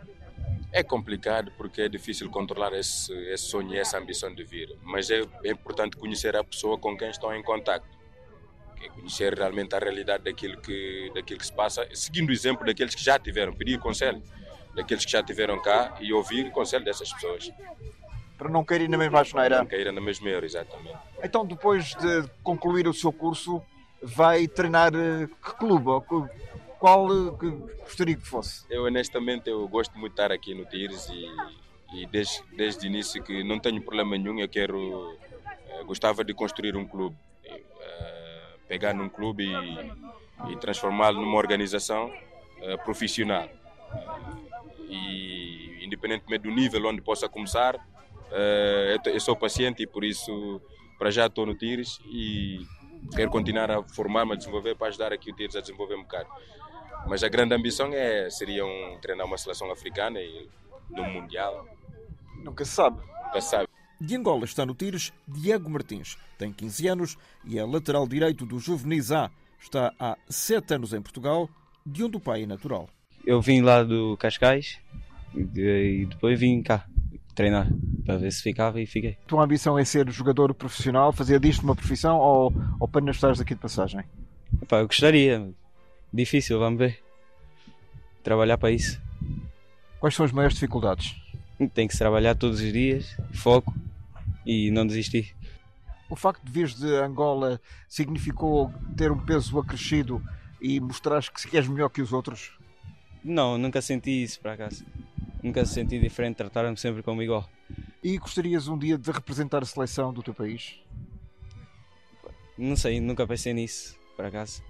É 0.72 0.84
complicado 0.84 1.52
porque 1.58 1.82
é 1.82 1.90
difícil 1.90 2.30
controlar 2.30 2.74
esse, 2.74 3.14
esse 3.30 3.46
sonho 3.46 3.74
e 3.74 3.78
essa 3.78 3.98
ambição 3.98 4.34
de 4.34 4.44
vir, 4.44 4.78
mas 4.84 5.10
é, 5.10 5.22
é 5.44 5.52
importante 5.52 5.98
conhecer 5.98 6.36
a 6.36 6.44
pessoa 6.44 6.78
com 6.78 6.98
quem 6.98 7.10
estão 7.10 7.34
em 7.34 7.42
contato 7.42 7.88
é 8.82 8.90
conhecer 8.90 9.34
realmente 9.34 9.74
a 9.74 9.80
realidade 9.80 10.26
daquilo 10.26 10.60
que, 10.62 11.12
daquilo 11.16 11.40
que 11.40 11.46
se 11.46 11.54
passa, 11.54 11.88
seguindo 11.94 12.30
o 12.30 12.32
exemplo 12.32 12.66
daqueles 12.66 12.94
que 12.94 13.04
já 13.04 13.18
tiveram, 13.18 13.54
pedir 13.54 13.80
conselho 13.80 14.22
daqueles 14.76 15.06
que 15.06 15.12
já 15.12 15.22
estiveram 15.22 15.60
cá 15.62 15.96
e 16.00 16.14
ouvir 16.14 16.48
o 16.48 16.52
conselho 16.52 16.84
dessas 16.84 17.12
pessoas. 17.14 17.52
Para 18.38 18.50
não 18.50 18.64
caírem 18.66 18.90
na 18.90 18.98
mesma 18.98 19.22
asneira. 19.22 19.60
Não 19.60 19.66
caírem 19.66 19.94
na 19.94 20.02
mesma 20.02 20.30
erro, 20.30 20.46
exatamente. 20.46 20.98
Então, 21.24 21.46
depois 21.46 21.96
de 21.96 22.30
concluir 22.44 22.86
o 22.88 22.94
seu 22.94 23.12
curso, 23.12 23.64
vai 24.04 24.48
treinar 24.48 24.94
eh, 24.94 25.28
que 25.28 25.56
clube? 25.56 25.86
Qual 26.78 27.08
eh, 27.08 27.38
que 27.40 27.50
gostaria 27.82 28.16
que 28.16 28.28
fosse? 28.28 28.66
Eu, 28.70 28.84
honestamente, 28.84 29.50
eu 29.50 29.66
gosto 29.70 29.98
muito 29.98 30.14
de 30.14 30.22
estar 30.22 30.32
aqui 30.34 30.54
no 30.54 30.66
Tires 30.66 31.08
e, 31.10 31.26
e 31.94 32.06
desde, 32.08 32.44
desde 32.52 32.86
o 32.86 32.88
início 32.88 33.24
que 33.24 33.42
não 33.44 33.58
tenho 33.58 33.82
problema 33.82 34.18
nenhum, 34.18 34.38
eu 34.40 34.50
quero... 34.50 35.18
Eh, 35.70 35.84
gostava 35.86 36.24
de 36.24 36.34
construir 36.34 36.76
um 36.76 36.86
clube. 36.86 37.16
pegar 38.68 38.94
num 38.94 39.08
clube 39.08 39.46
e, 39.46 40.52
e 40.52 40.58
transformá-lo 40.58 41.22
numa 41.22 41.38
organização 41.38 42.12
profissional 42.84 43.48
e 44.96 45.86
independentemente 45.86 46.44
do 46.44 46.52
nível 46.52 46.88
onde 46.88 47.02
possa 47.02 47.28
começar, 47.30 47.76
uh, 47.76 49.10
eu 49.10 49.20
sou 49.20 49.36
paciente 49.36 49.84
e 49.84 49.88
por 49.88 50.04
isso 50.04 50.62
para 50.98 51.12
já 51.12 51.28
estou 51.28 51.46
no 51.46 51.56
Tires 51.56 52.00
e 52.06 52.66
quero 53.16 53.30
continuar 53.30 53.70
a 53.70 53.84
formar-me, 53.84 54.34
a 54.34 54.36
desenvolver 54.36 54.76
para 54.76 54.88
ajudar 54.88 55.14
aqui 55.14 55.32
o 55.32 55.36
Tires 55.36 55.56
a 55.56 55.62
desenvolver 55.62 55.96
um 55.96 56.04
bocado. 56.04 56.30
Mas 57.08 57.24
a 57.24 57.30
grande 57.30 57.54
ambição 57.54 57.90
é, 57.94 58.30
seria 58.30 58.66
um, 58.66 58.98
treinar 59.02 59.28
uma 59.28 59.38
seleção 59.38 59.72
africana 59.72 60.20
e 60.20 60.50
no 60.90 61.04
Mundial. 61.04 61.68
Nunca 62.44 62.66
se 62.66 62.72
sabe. 62.72 63.00
Nunca 63.26 63.42
se 63.42 63.50
sabe. 63.50 63.68
De 64.00 64.16
Angola 64.16 64.46
está 64.46 64.66
no 64.66 64.74
Tires 64.74 65.14
Diego 65.28 65.70
Martins. 65.70 66.18
Tem 66.38 66.52
15 66.52 66.88
anos 66.88 67.18
e 67.46 67.60
é 67.60 67.66
lateral 67.66 68.08
direito 68.08 68.46
do 68.46 68.60
Juvenis 68.60 69.12
A, 69.12 69.30
Está 69.66 69.92
há 70.00 70.16
sete 70.30 70.76
anos 70.76 70.94
em 70.94 71.02
Portugal, 71.02 71.50
de 71.84 72.04
onde 72.04 72.18
o 72.18 72.20
pai 72.20 72.44
é 72.44 72.46
natural. 72.46 72.88
Eu 73.26 73.42
vim 73.42 73.62
lá 73.62 73.84
do 73.84 74.16
Cascais 74.18 74.78
e 75.34 76.06
depois 76.06 76.40
vim 76.40 76.62
cá 76.62 76.86
treinar 77.34 77.68
para 78.06 78.18
ver 78.18 78.32
se 78.32 78.42
ficava 78.42 78.80
e 78.80 78.86
fiquei. 78.86 79.18
A 79.26 79.28
tua 79.28 79.44
ambição 79.44 79.78
é 79.78 79.84
ser 79.84 80.10
jogador 80.10 80.54
profissional, 80.54 81.12
fazer 81.12 81.40
disto 81.40 81.64
uma 81.64 81.76
profissão 81.76 82.18
ou, 82.18 82.54
ou 82.80 82.86
apenas 82.86 83.18
estás 83.18 83.42
aqui 83.42 83.56
de 83.56 83.60
passagem? 83.60 84.04
Epá, 84.62 84.80
eu 84.80 84.88
gostaria, 84.88 85.52
difícil, 86.14 86.60
vamos 86.60 86.80
ver. 86.80 87.00
Trabalhar 88.24 88.58
para 88.58 88.72
isso. 88.72 89.02
Quais 90.00 90.16
são 90.16 90.26
as 90.26 90.32
maiores 90.32 90.56
dificuldades? 90.56 91.16
Tem 91.74 91.88
que 91.88 91.94
se 91.94 92.00
trabalhar 92.00 92.36
todos 92.36 92.60
os 92.62 92.72
dias, 92.72 93.18
foco 93.34 93.74
e 94.46 94.72
não 94.72 94.86
desistir. 94.86 95.36
O 96.10 96.16
facto 96.16 96.44
de 96.44 96.52
vires 96.52 96.76
de 96.76 96.88
Angola 96.98 97.60
significou 97.90 98.72
ter 98.96 99.12
um 99.12 99.18
peso 99.18 99.58
acrescido 99.60 100.22
e 100.62 100.80
mostrares 100.80 101.30
que 101.30 101.58
és 101.58 101.68
melhor 101.68 101.90
que 101.90 102.02
os 102.02 102.14
outros? 102.14 102.52
Não, 103.28 103.58
nunca 103.58 103.82
senti 103.82 104.22
isso 104.22 104.40
para 104.40 104.54
acaso. 104.54 104.86
Nunca 105.42 105.66
senti 105.66 106.00
diferente, 106.00 106.36
trataram-me 106.36 106.78
sempre 106.78 107.02
como 107.02 107.24
igual. 107.24 107.50
E 108.04 108.20
gostarias 108.20 108.68
um 108.68 108.78
dia 108.78 109.00
de 109.00 109.12
representar 109.12 109.64
a 109.64 109.66
seleção 109.66 110.14
do 110.14 110.22
teu 110.22 110.32
país? 110.32 110.80
Não 112.56 112.76
sei, 112.76 113.02
nunca 113.02 113.26
pensei 113.26 113.52
nisso, 113.52 113.98
por 114.16 114.26
acaso. 114.26 114.64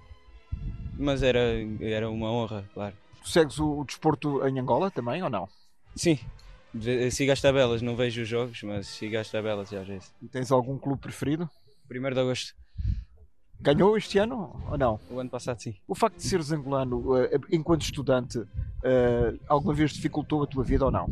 Mas 0.98 1.22
era, 1.22 1.38
era 1.82 2.08
uma 2.08 2.32
honra, 2.32 2.66
claro. 2.72 2.96
Tu 3.22 3.28
segues 3.28 3.58
o, 3.58 3.80
o 3.80 3.84
desporto 3.84 4.46
em 4.48 4.58
Angola 4.58 4.90
também 4.90 5.22
ou 5.22 5.28
não? 5.28 5.46
Sim, 5.94 6.18
sigo 7.10 7.32
as 7.32 7.42
tabelas, 7.42 7.82
não 7.82 7.94
vejo 7.94 8.22
os 8.22 8.28
jogos, 8.28 8.62
mas 8.62 8.86
sigo 8.86 9.18
as 9.18 9.30
tabelas 9.30 9.70
às 9.70 9.86
vezes. 9.86 10.14
E 10.22 10.28
tens 10.28 10.50
algum 10.50 10.78
clube 10.78 11.02
preferido? 11.02 11.48
1 11.90 12.14
de 12.14 12.20
agosto. 12.20 12.54
Ganhou 13.60 13.96
este 13.96 14.18
ano 14.18 14.54
ou 14.70 14.78
não? 14.78 15.00
O 15.10 15.18
ano 15.18 15.30
passado, 15.30 15.60
sim. 15.60 15.74
O 15.88 15.94
facto 15.94 16.16
de 16.16 16.22
seres 16.22 16.52
angolano, 16.52 17.16
eh, 17.16 17.38
enquanto 17.50 17.82
estudante, 17.82 18.42
eh, 18.82 19.34
alguma 19.48 19.74
vez 19.74 19.92
dificultou 19.92 20.42
a 20.42 20.46
tua 20.46 20.62
vida 20.62 20.84
ou 20.84 20.90
não? 20.90 21.08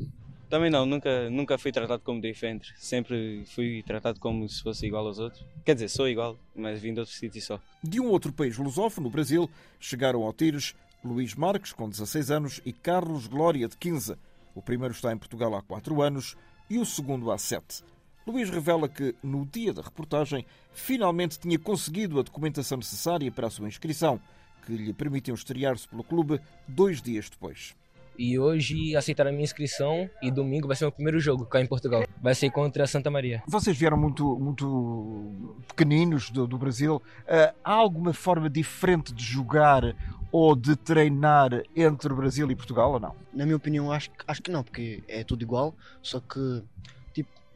Também 0.49 0.71
não, 0.71 0.87
nunca, 0.87 1.29
nunca 1.31 1.59
fui 1.59 1.73
tratado 1.73 2.03
como 2.05 2.21
diferente. 2.21 2.73
Sempre 2.77 3.45
fui 3.47 3.83
tratado 3.83 4.21
como 4.21 4.49
se 4.49 4.63
fosse 4.63 4.87
igual 4.87 5.07
aos 5.07 5.19
outros. 5.19 5.45
Quer 5.65 5.75
dizer, 5.75 5.89
sou 5.89 6.09
igual, 6.09 6.37
mas 6.55 6.81
vim 6.81 6.95
de 6.95 7.01
outro 7.01 7.15
sítio 7.15 7.43
só. 7.43 7.59
De 7.83 8.01
um 8.01 8.09
outro 8.09 8.33
país 8.33 8.57
lusófono, 8.57 9.09
o 9.09 9.11
Brasil, 9.11 9.51
chegaram 9.81 10.23
ao 10.23 10.33
Tires 10.33 10.75
Luís 11.05 11.35
Marques, 11.35 11.73
com 11.73 11.89
16 11.89 12.31
anos, 12.31 12.61
e 12.65 12.73
Carlos 12.73 13.27
Glória, 13.27 13.67
de 13.67 13.77
15. 13.77 14.17
O 14.55 14.63
primeiro 14.63 14.95
está 14.95 15.13
em 15.13 15.19
Portugal 15.19 15.55
há 15.57 15.63
4 15.63 16.01
anos 16.01 16.37
e 16.71 16.79
o 16.79 16.87
segundo 16.87 17.33
há 17.33 17.39
7. 17.39 17.83
Luís 18.27 18.49
revela 18.49 18.89
que, 18.89 19.15
no 19.23 19.45
dia 19.45 19.73
da 19.73 19.83
reportagem, 19.83 20.47
finalmente 20.73 21.39
tinha 21.39 21.59
conseguido 21.59 22.19
a 22.19 22.23
documentação 22.23 22.79
necessária 22.79 23.31
para 23.31 23.49
a 23.49 23.51
sua 23.51 23.69
inscrição, 23.69 24.19
que 24.65 24.73
lhe 24.75 24.93
permitiu 24.95 25.35
estrear-se 25.35 25.87
pelo 25.87 26.03
clube 26.03 26.41
dois 26.67 27.03
dias 27.03 27.29
depois. 27.29 27.75
E 28.19 28.39
hoje 28.39 28.97
aceitaram 28.97 29.31
a 29.31 29.33
minha 29.33 29.45
inscrição 29.45 30.09
e 30.23 30.31
domingo 30.31 30.69
vai 30.69 30.77
ser 30.77 30.87
o 30.87 30.93
primeiro 30.93 31.19
jogo 31.19 31.45
cá 31.45 31.61
em 31.61 31.67
Portugal. 31.67 32.05
Vai 32.23 32.35
ser 32.35 32.49
contra 32.51 32.85
a 32.85 32.87
Santa 32.87 33.11
Maria. 33.11 33.43
Vocês 33.47 33.77
vieram 33.77 33.97
muito, 33.97 34.39
muito 34.39 35.57
pequeninos 35.67 36.31
do, 36.31 36.47
do 36.47 36.57
Brasil. 36.57 36.97
Uh, 36.97 37.55
há 37.63 37.73
alguma 37.73 38.15
forma 38.15 38.49
diferente 38.49 39.13
de 39.13 39.25
jogar 39.25 39.97
ou 40.31 40.55
de 40.55 40.77
treinar 40.77 41.63
entre 41.75 42.13
o 42.13 42.17
Brasil 42.17 42.49
e 42.51 42.55
Portugal 42.55 42.93
ou 42.93 43.01
não? 43.01 43.15
Na 43.33 43.45
minha 43.45 43.57
opinião, 43.57 43.91
acho, 43.91 44.11
acho 44.27 44.41
que 44.41 44.51
não, 44.51 44.63
porque 44.63 45.03
é 45.09 45.25
tudo 45.25 45.43
igual, 45.43 45.75
só 46.01 46.21
que 46.21 46.63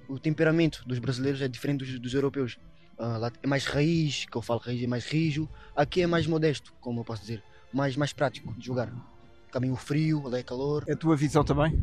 o 0.08 0.18
temperamento 0.18 0.82
dos 0.86 0.98
brasileiros 0.98 1.40
é 1.42 1.48
diferente 1.48 1.84
dos, 1.84 1.98
dos 1.98 2.14
europeus. 2.14 2.58
Uh, 2.98 3.18
lá 3.18 3.32
é 3.42 3.46
mais 3.46 3.66
raiz, 3.66 4.24
que 4.24 4.36
eu 4.36 4.42
falo 4.42 4.60
raiz, 4.60 4.82
é 4.82 4.86
mais 4.86 5.06
rijo. 5.06 5.48
Aqui 5.76 6.02
é 6.02 6.06
mais 6.06 6.26
modesto, 6.26 6.72
como 6.80 7.00
eu 7.00 7.04
posso 7.04 7.20
dizer, 7.22 7.42
mais, 7.72 7.96
mais 7.96 8.12
prático 8.12 8.52
de 8.54 8.66
jogar 8.66 8.92
caminho 9.52 9.76
frio, 9.76 10.28
lá 10.28 10.38
é 10.38 10.42
calor. 10.42 10.84
É 10.86 10.92
a 10.92 10.96
tua 10.96 11.16
visão 11.16 11.44
também? 11.44 11.78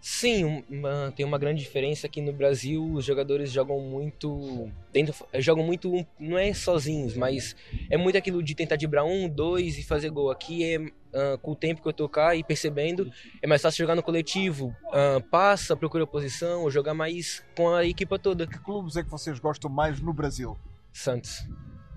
Sim, 0.00 0.64
uma, 0.70 1.12
tem 1.14 1.26
uma 1.26 1.38
grande 1.38 1.62
diferença 1.62 2.06
aqui 2.06 2.22
no 2.22 2.32
Brasil. 2.32 2.82
Os 2.94 3.04
jogadores 3.04 3.52
jogam 3.52 3.80
muito. 3.80 4.70
Dentro, 4.90 5.14
jogam 5.34 5.64
muito, 5.64 6.06
não 6.18 6.38
é 6.38 6.54
sozinhos, 6.54 7.14
mas 7.14 7.54
é 7.90 7.98
muito 7.98 8.16
aquilo 8.16 8.42
de 8.42 8.54
tentar 8.54 8.76
dibrar 8.76 9.04
um, 9.04 9.28
dois 9.28 9.78
e 9.78 9.82
fazer 9.82 10.08
gol. 10.08 10.30
Aqui 10.30 10.64
é 10.64 10.78
uh, 10.78 11.38
com 11.42 11.52
o 11.52 11.56
tempo 11.56 11.82
que 11.82 12.02
eu 12.02 12.08
cá 12.08 12.34
e 12.34 12.42
percebendo, 12.42 13.12
é 13.42 13.46
mais 13.46 13.60
fácil 13.60 13.84
jogar 13.84 13.94
no 13.94 14.02
coletivo. 14.02 14.74
Uh, 14.86 15.20
passa, 15.30 15.76
procura 15.76 16.06
posição, 16.06 16.70
jogar 16.70 16.94
mais 16.94 17.44
com 17.54 17.68
a 17.68 17.84
equipa 17.84 18.18
toda. 18.18 18.46
Que 18.46 18.58
clubes 18.58 18.96
é 18.96 19.02
que 19.02 19.10
vocês 19.10 19.38
gostam 19.38 19.70
mais 19.70 20.00
no 20.00 20.14
Brasil? 20.14 20.56
Santos. 20.92 21.46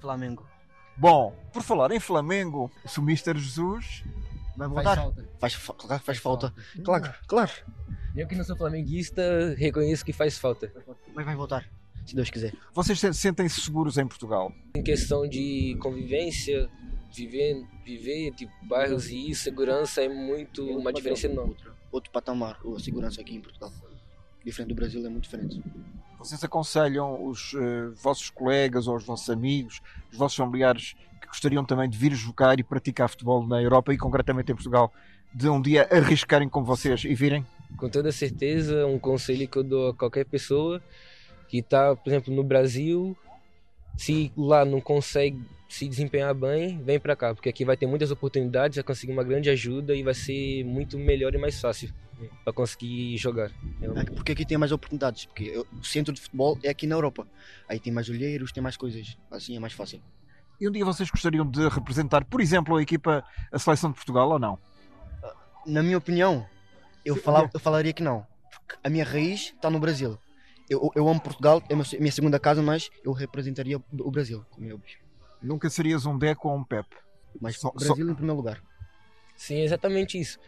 Flamengo. 0.02 0.46
Bom, 0.98 1.34
por 1.54 1.64
falar 1.64 1.92
em 1.92 2.00
Flamengo, 2.00 2.70
o 2.98 3.02
Mister 3.02 3.36
Jesus 3.38 4.04
Vai 4.56 4.68
voltar? 4.68 4.96
Faz 5.40 5.54
falta. 5.54 5.88
Faz, 5.88 6.02
faz 6.02 6.18
falta. 6.20 6.54
Claro, 6.84 7.14
claro. 7.28 7.52
Eu 8.16 8.28
que 8.28 8.36
não 8.36 8.44
sou 8.44 8.56
flamenguista, 8.56 9.56
reconheço 9.58 10.06
que 10.06 10.14
faz 10.14 10.38
falta. 10.38 10.72
Mas 11.16 11.26
vai 11.26 11.36
voltar, 11.36 11.68
se 12.06 12.16
Deus 12.16 12.30
quiser. 12.30 12.54
Vocês 12.74 13.00
sentem-se 13.18 13.60
seguros 13.62 13.98
em 13.98 14.08
Portugal? 14.08 14.54
Em 14.76 14.84
questão 14.84 15.28
de 15.28 15.76
convivência, 15.82 16.70
viver, 17.12 17.66
viver 17.84 18.32
tipo, 18.32 18.52
bairros 18.68 19.10
e 19.10 19.34
segurança 19.34 20.04
é 20.04 20.10
muito 20.10 20.64
uma 20.66 20.94
diferença 20.94 21.26
enorme. 21.28 21.52
Outro, 21.54 21.76
outro 21.92 22.12
patamar, 22.12 22.60
a 22.64 22.80
segurança 22.80 23.22
aqui 23.22 23.36
em 23.36 23.42
Portugal. 23.42 23.72
Diferente 24.46 24.70
do 24.70 24.76
Brasil, 24.76 25.04
é 25.06 25.10
muito 25.10 25.24
diferente. 25.24 25.64
Vocês 26.24 26.42
aconselham 26.42 27.28
os 27.28 27.52
uh, 27.52 27.94
vossos 28.02 28.30
colegas 28.30 28.88
ou 28.88 28.96
os 28.96 29.04
vossos 29.04 29.30
amigos, 29.30 29.82
os 30.10 30.18
vossos 30.18 30.38
familiares 30.38 30.96
gostariam 31.28 31.66
também 31.66 31.90
de 31.90 31.98
vir 31.98 32.14
jogar 32.14 32.58
e 32.58 32.64
praticar 32.64 33.10
futebol 33.10 33.46
na 33.46 33.62
Europa 33.62 33.94
e 33.94 33.98
concretamente 33.98 34.50
em 34.50 34.56
Portugal, 34.56 34.94
de 35.34 35.50
um 35.50 35.62
dia 35.62 35.86
arriscarem 35.92 36.48
com 36.48 36.64
vocês 36.64 37.04
e 37.04 37.14
virem? 37.14 37.46
Com 37.76 37.90
toda 37.90 38.10
certeza, 38.10 38.86
um 38.88 38.98
conselho 38.98 39.46
que 39.50 39.58
eu 39.58 39.64
dou 39.66 39.90
a 39.90 39.94
qualquer 39.94 40.24
pessoa 40.24 40.82
que 41.50 41.58
está, 41.58 41.94
por 41.94 42.10
exemplo, 42.10 42.34
no 42.34 42.44
Brasil, 42.44 43.18
se 43.98 44.32
lá 44.38 44.64
não 44.64 44.80
consegue 44.80 45.42
se 45.68 45.90
desempenhar 45.90 46.34
bem, 46.34 46.82
vem 46.82 47.02
para 47.02 47.18
cá, 47.18 47.36
porque 47.36 47.50
aqui 47.50 47.66
vai 47.66 47.76
ter 47.76 47.86
muitas 47.86 48.12
oportunidades, 48.12 48.78
vai 48.78 48.84
conseguir 48.84 49.12
uma 49.12 49.24
grande 49.26 49.50
ajuda 49.50 49.94
e 49.94 50.04
vai 50.04 50.14
ser 50.14 50.64
muito 50.64 50.98
melhor 50.98 51.36
e 51.36 51.38
mais 51.38 51.60
fácil 51.60 51.92
para 52.44 52.54
conseguir 52.54 53.18
jogar. 53.18 53.52
É 53.82 54.04
porque 54.12 54.32
aqui 54.32 54.46
tem 54.46 54.58
mais 54.58 54.72
oportunidades, 54.72 55.26
porque 55.26 55.58
o 55.58 55.84
centro 55.84 56.14
de 56.14 56.22
futebol 56.22 56.58
é 56.64 56.70
aqui 56.70 56.88
na 56.88 56.96
Europa. 56.96 57.28
Aí 57.68 57.80
tem 57.80 57.92
mais 57.92 58.10
olheiros, 58.10 58.52
tem 58.52 58.62
mais 58.62 58.78
coisas, 58.78 59.18
assim 59.32 59.56
é 59.56 59.60
mais 59.60 59.74
fácil. 59.74 60.02
E 60.60 60.68
um 60.68 60.72
dia 60.72 60.86
vocês 60.86 61.10
gostariam 61.10 61.50
de 61.50 61.68
representar, 61.68 62.24
por 62.26 62.40
exemplo, 62.40 62.76
a 62.78 62.82
equipa, 62.82 63.24
a 63.52 63.60
seleção 63.60 63.90
de 63.92 63.96
Portugal 63.96 64.30
ou 64.30 64.40
não? 64.40 64.58
Na 65.66 65.82
minha 65.82 65.98
opinião, 65.98 66.48
eu, 67.04 67.16
falava, 67.16 67.50
eu 67.54 67.60
falaria 67.60 67.94
que 67.94 68.04
não. 68.04 68.26
Porque 68.50 68.76
a 68.84 68.90
minha 68.90 69.04
raiz 69.04 69.54
está 69.56 69.70
no 69.70 69.80
Brasil. 69.80 70.18
Eu, 70.70 70.92
eu 70.96 71.08
amo 71.08 71.20
Portugal, 71.20 71.62
é 71.70 71.74
a 71.74 72.00
minha 72.00 72.12
segunda 72.12 72.40
casa, 72.40 72.62
mas 72.62 72.90
eu 73.04 73.12
representaria 73.12 73.78
o 73.78 74.12
Brasil, 74.12 74.46
como 74.50 74.68
eu. 74.68 74.82
Nunca 75.42 75.70
serias 75.70 76.06
um 76.06 76.18
Deco 76.18 76.48
ou 76.48 76.58
um 76.58 76.64
Pep? 76.64 76.88
Mas 77.42 77.60
só, 77.60 77.72
Brasil 77.72 78.06
só... 78.06 78.12
em 78.12 78.16
primeiro 78.16 78.38
lugar. 78.38 78.64
Sim, 79.36 79.60
exatamente 79.62 80.20
isso. 80.20 80.40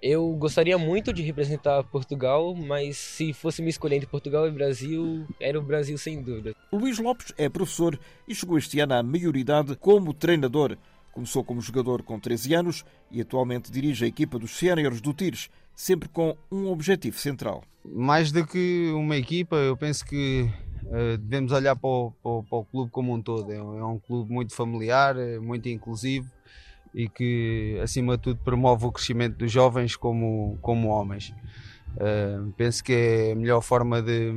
Eu 0.00 0.32
gostaria 0.34 0.78
muito 0.78 1.12
de 1.12 1.22
representar 1.22 1.82
Portugal, 1.84 2.54
mas 2.54 2.96
se 2.96 3.32
fosse 3.32 3.60
me 3.60 3.68
escolher 3.68 3.96
entre 3.96 4.08
Portugal 4.08 4.46
e 4.46 4.50
Brasil, 4.50 5.26
era 5.40 5.58
o 5.58 5.62
Brasil 5.62 5.98
sem 5.98 6.22
dúvida. 6.22 6.54
Luís 6.72 6.98
Lopes 6.98 7.34
é 7.36 7.48
professor 7.48 7.98
e 8.26 8.34
chegou 8.34 8.56
este 8.56 8.78
ano 8.78 8.94
à 8.94 9.02
maioridade 9.02 9.74
como 9.74 10.14
treinador. 10.14 10.76
Começou 11.12 11.42
como 11.42 11.60
jogador 11.60 12.04
com 12.04 12.20
13 12.20 12.54
anos 12.54 12.84
e 13.10 13.20
atualmente 13.20 13.72
dirige 13.72 14.04
a 14.04 14.08
equipa 14.08 14.38
dos 14.38 14.52
séniores 14.52 15.00
do 15.00 15.12
Tires, 15.12 15.50
sempre 15.74 16.08
com 16.08 16.36
um 16.50 16.68
objetivo 16.68 17.18
central. 17.18 17.64
Mais 17.84 18.30
do 18.30 18.46
que 18.46 18.92
uma 18.94 19.16
equipa, 19.16 19.56
eu 19.56 19.76
penso 19.76 20.04
que 20.04 20.48
uh, 20.84 21.18
devemos 21.18 21.50
olhar 21.50 21.74
para 21.74 21.88
o, 21.88 22.12
para, 22.22 22.30
o, 22.30 22.42
para 22.44 22.58
o, 22.58 22.64
clube 22.64 22.90
como 22.92 23.12
um 23.12 23.20
todo. 23.20 23.50
É, 23.50 23.56
é 23.56 23.84
um 23.84 23.98
clube 23.98 24.32
muito 24.32 24.54
familiar, 24.54 25.16
é 25.16 25.40
muito 25.40 25.68
inclusivo 25.68 26.30
e 26.94 27.08
que, 27.08 27.78
acima 27.82 28.16
de 28.16 28.22
tudo, 28.22 28.40
promove 28.42 28.86
o 28.86 28.92
crescimento 28.92 29.36
dos 29.36 29.50
jovens 29.50 29.96
como, 29.96 30.58
como 30.60 30.88
homens. 30.88 31.34
Uh, 31.96 32.52
penso 32.56 32.82
que 32.82 32.92
é 32.92 33.32
a 33.32 33.34
melhor 33.34 33.60
forma 33.60 34.02
de, 34.02 34.32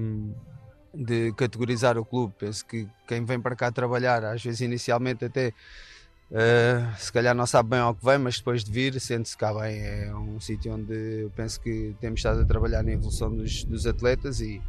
de 0.94 1.34
categorizar 1.34 1.98
o 1.98 2.06
clube. 2.06 2.34
Penso 2.38 2.66
que 2.66 2.88
quem 3.08 3.24
vem 3.24 3.40
para 3.40 3.56
cá 3.56 3.72
trabalhar, 3.72 4.24
às 4.24 4.44
vezes 4.44 4.62
inicialmente 4.62 5.26
até 5.26 5.54
uh, 6.32 6.98
se 6.98 7.12
calhar 7.12 7.36
não 7.36 7.46
sabe 7.46 7.70
bem 7.70 7.80
ao 7.80 7.96
que 7.96 8.06
vem, 8.06 8.18
mas 8.18 8.38
depois 8.38 8.64
de 8.64 8.72
vir 8.72 9.00
sente-se 9.00 9.38
cá 9.38 9.54
bem. 9.54 9.82
É 9.82 10.16
um 10.16 10.40
sítio 10.40 10.74
onde 10.74 11.30
penso 11.36 11.60
que 11.62 11.96
temos 12.00 12.20
estado 12.20 12.42
a 12.42 12.46
trabalhar 12.46 12.84
na 12.84 12.92
evolução 12.92 13.36
dos, 13.36 13.64
dos 13.64 13.86
atletas 13.86 14.42
e 14.42 14.62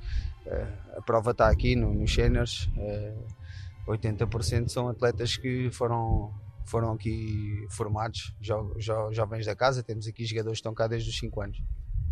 uh, 0.46 0.98
a 0.98 1.02
prova 1.02 1.30
está 1.32 1.48
aqui 1.48 1.76
no, 1.76 1.94
nos 1.94 2.12
séniores. 2.12 2.68
80% 3.86 4.68
são 4.68 4.88
atletas 4.88 5.36
que 5.36 5.68
foram 5.72 6.32
foram 6.64 6.92
aqui 6.92 7.66
formados, 7.70 8.34
jo, 8.40 8.74
jo, 8.78 9.12
jovens 9.12 9.46
da 9.46 9.54
casa, 9.54 9.82
temos 9.82 10.06
aqui 10.06 10.24
jogadores 10.24 10.58
que 10.58 10.60
estão 10.60 10.74
cá 10.74 10.86
desde 10.86 11.10
os 11.10 11.18
5 11.18 11.40
anos. 11.40 11.62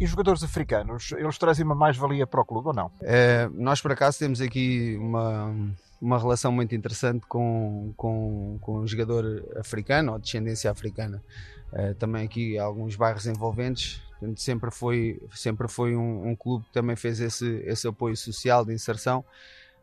E 0.01 0.05
os 0.05 0.11
jogadores 0.11 0.43
africanos, 0.43 1.13
eles 1.13 1.37
trazem 1.37 1.65
uma 1.65 1.75
mais-valia 1.75 2.27
para 2.27 2.41
o 2.41 2.45
clube 2.45 2.69
ou 2.69 2.75
não? 2.75 2.91
É, 3.03 3.49
nós, 3.53 3.83
por 3.83 3.93
acaso, 3.93 4.19
temos 4.19 4.41
aqui 4.41 4.97
uma, 4.99 5.55
uma 6.01 6.19
relação 6.19 6.51
muito 6.51 6.75
interessante 6.75 7.27
com, 7.27 7.93
com, 7.99 8.59
com 8.63 8.79
um 8.79 8.87
jogador 8.87 9.45
africano 9.59 10.13
ou 10.13 10.19
descendência 10.19 10.71
africana. 10.71 11.23
Uh, 11.71 11.95
também 11.97 12.25
aqui 12.25 12.59
alguns 12.59 12.97
bairros 12.97 13.27
envolventes. 13.27 14.01
Portanto, 14.19 14.41
sempre 14.41 14.71
foi, 14.71 15.21
sempre 15.35 15.69
foi 15.69 15.95
um, 15.95 16.29
um, 16.29 16.35
clube 16.35 16.65
que 16.65 16.73
também 16.73 16.97
fez 16.97 17.21
esse, 17.21 17.63
esse 17.67 17.87
apoio 17.87 18.17
social 18.17 18.65
de 18.65 18.73
inserção, 18.73 19.23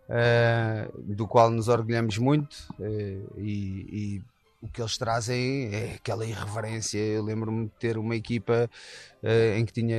uh, 0.09 1.01
do 1.01 1.27
qual 1.27 1.51
nos 1.51 1.67
orgulhamos 1.67 2.17
muito 2.17 2.53
uh, 2.79 3.33
e, 3.37 4.19
e 4.19 4.21
o 4.67 4.71
que 4.71 4.81
eles 4.81 4.97
trazem 4.97 5.73
é 5.73 5.95
aquela 5.95 6.25
irreverência. 6.25 6.99
Eu 6.99 7.23
lembro-me 7.23 7.65
de 7.65 7.71
ter 7.79 7.97
uma 7.97 8.15
equipa 8.15 8.69
uh, 9.23 9.57
em 9.57 9.65
que 9.65 9.73
tinha. 9.73 9.97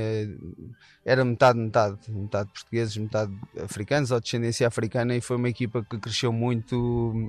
Era 1.03 1.25
metade, 1.25 1.57
metade, 1.57 1.97
metade 2.07 2.49
portugueses, 2.51 2.95
metade 2.97 3.33
africanos, 3.61 4.11
ou 4.11 4.19
descendência 4.19 4.67
africana, 4.67 5.15
e 5.15 5.21
foi 5.21 5.37
uma 5.37 5.49
equipa 5.49 5.83
que 5.83 5.97
cresceu 5.97 6.31
muito 6.31 6.75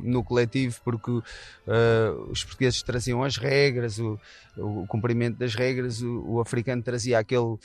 no 0.04 0.23
coletivo, 0.23 0.78
porque 0.85 1.11
uh, 1.11 1.23
os 2.30 2.44
portugueses 2.44 2.82
traziam 2.82 3.23
as 3.25 3.37
regras, 3.37 3.99
o, 3.99 4.18
o 4.56 4.87
cumprimento 4.87 5.38
das 5.38 5.54
regras, 5.54 6.02
o, 6.02 6.25
o 6.26 6.40
africano 6.40 6.82
trazia 6.82 7.18
aquele. 7.18 7.56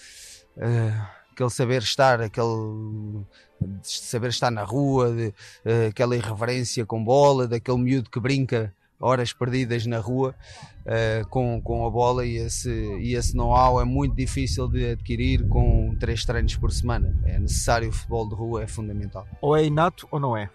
Uh, 0.57 1.25
aquele 1.31 1.49
saber 1.49 1.81
estar, 1.81 2.21
aquele 2.21 3.25
saber 3.83 4.29
estar 4.29 4.49
na 4.49 4.63
rua, 4.63 5.11
de, 5.11 5.33
aquela 5.89 6.15
irreverência 6.15 6.85
com 6.85 7.03
bola, 7.03 7.45
daquele 7.45 7.77
miúdo 7.77 8.09
que 8.09 8.21
brinca 8.21 8.73
horas 8.99 9.33
perdidas 9.33 9.85
na 9.85 9.99
rua 9.99 10.35
uh, 10.85 11.27
com, 11.29 11.61
com 11.61 11.85
a 11.85 11.89
bola 11.89 12.25
e 12.25 12.37
esse, 12.37 12.69
e 12.69 13.15
esse 13.15 13.35
know-how 13.35 13.79
é 13.81 13.85
muito 13.85 14.15
difícil 14.15 14.67
de 14.67 14.91
adquirir 14.91 15.47
com 15.47 15.95
três 15.99 16.25
treinos 16.25 16.55
por 16.55 16.71
semana. 16.71 17.13
É 17.25 17.37
necessário, 17.39 17.89
o 17.89 17.91
futebol 17.91 18.27
de 18.27 18.35
rua 18.35 18.63
é 18.63 18.67
fundamental. 18.67 19.27
Ou 19.41 19.55
é 19.55 19.65
inato 19.65 20.07
ou 20.11 20.19
não 20.19 20.35
é? 20.35 20.49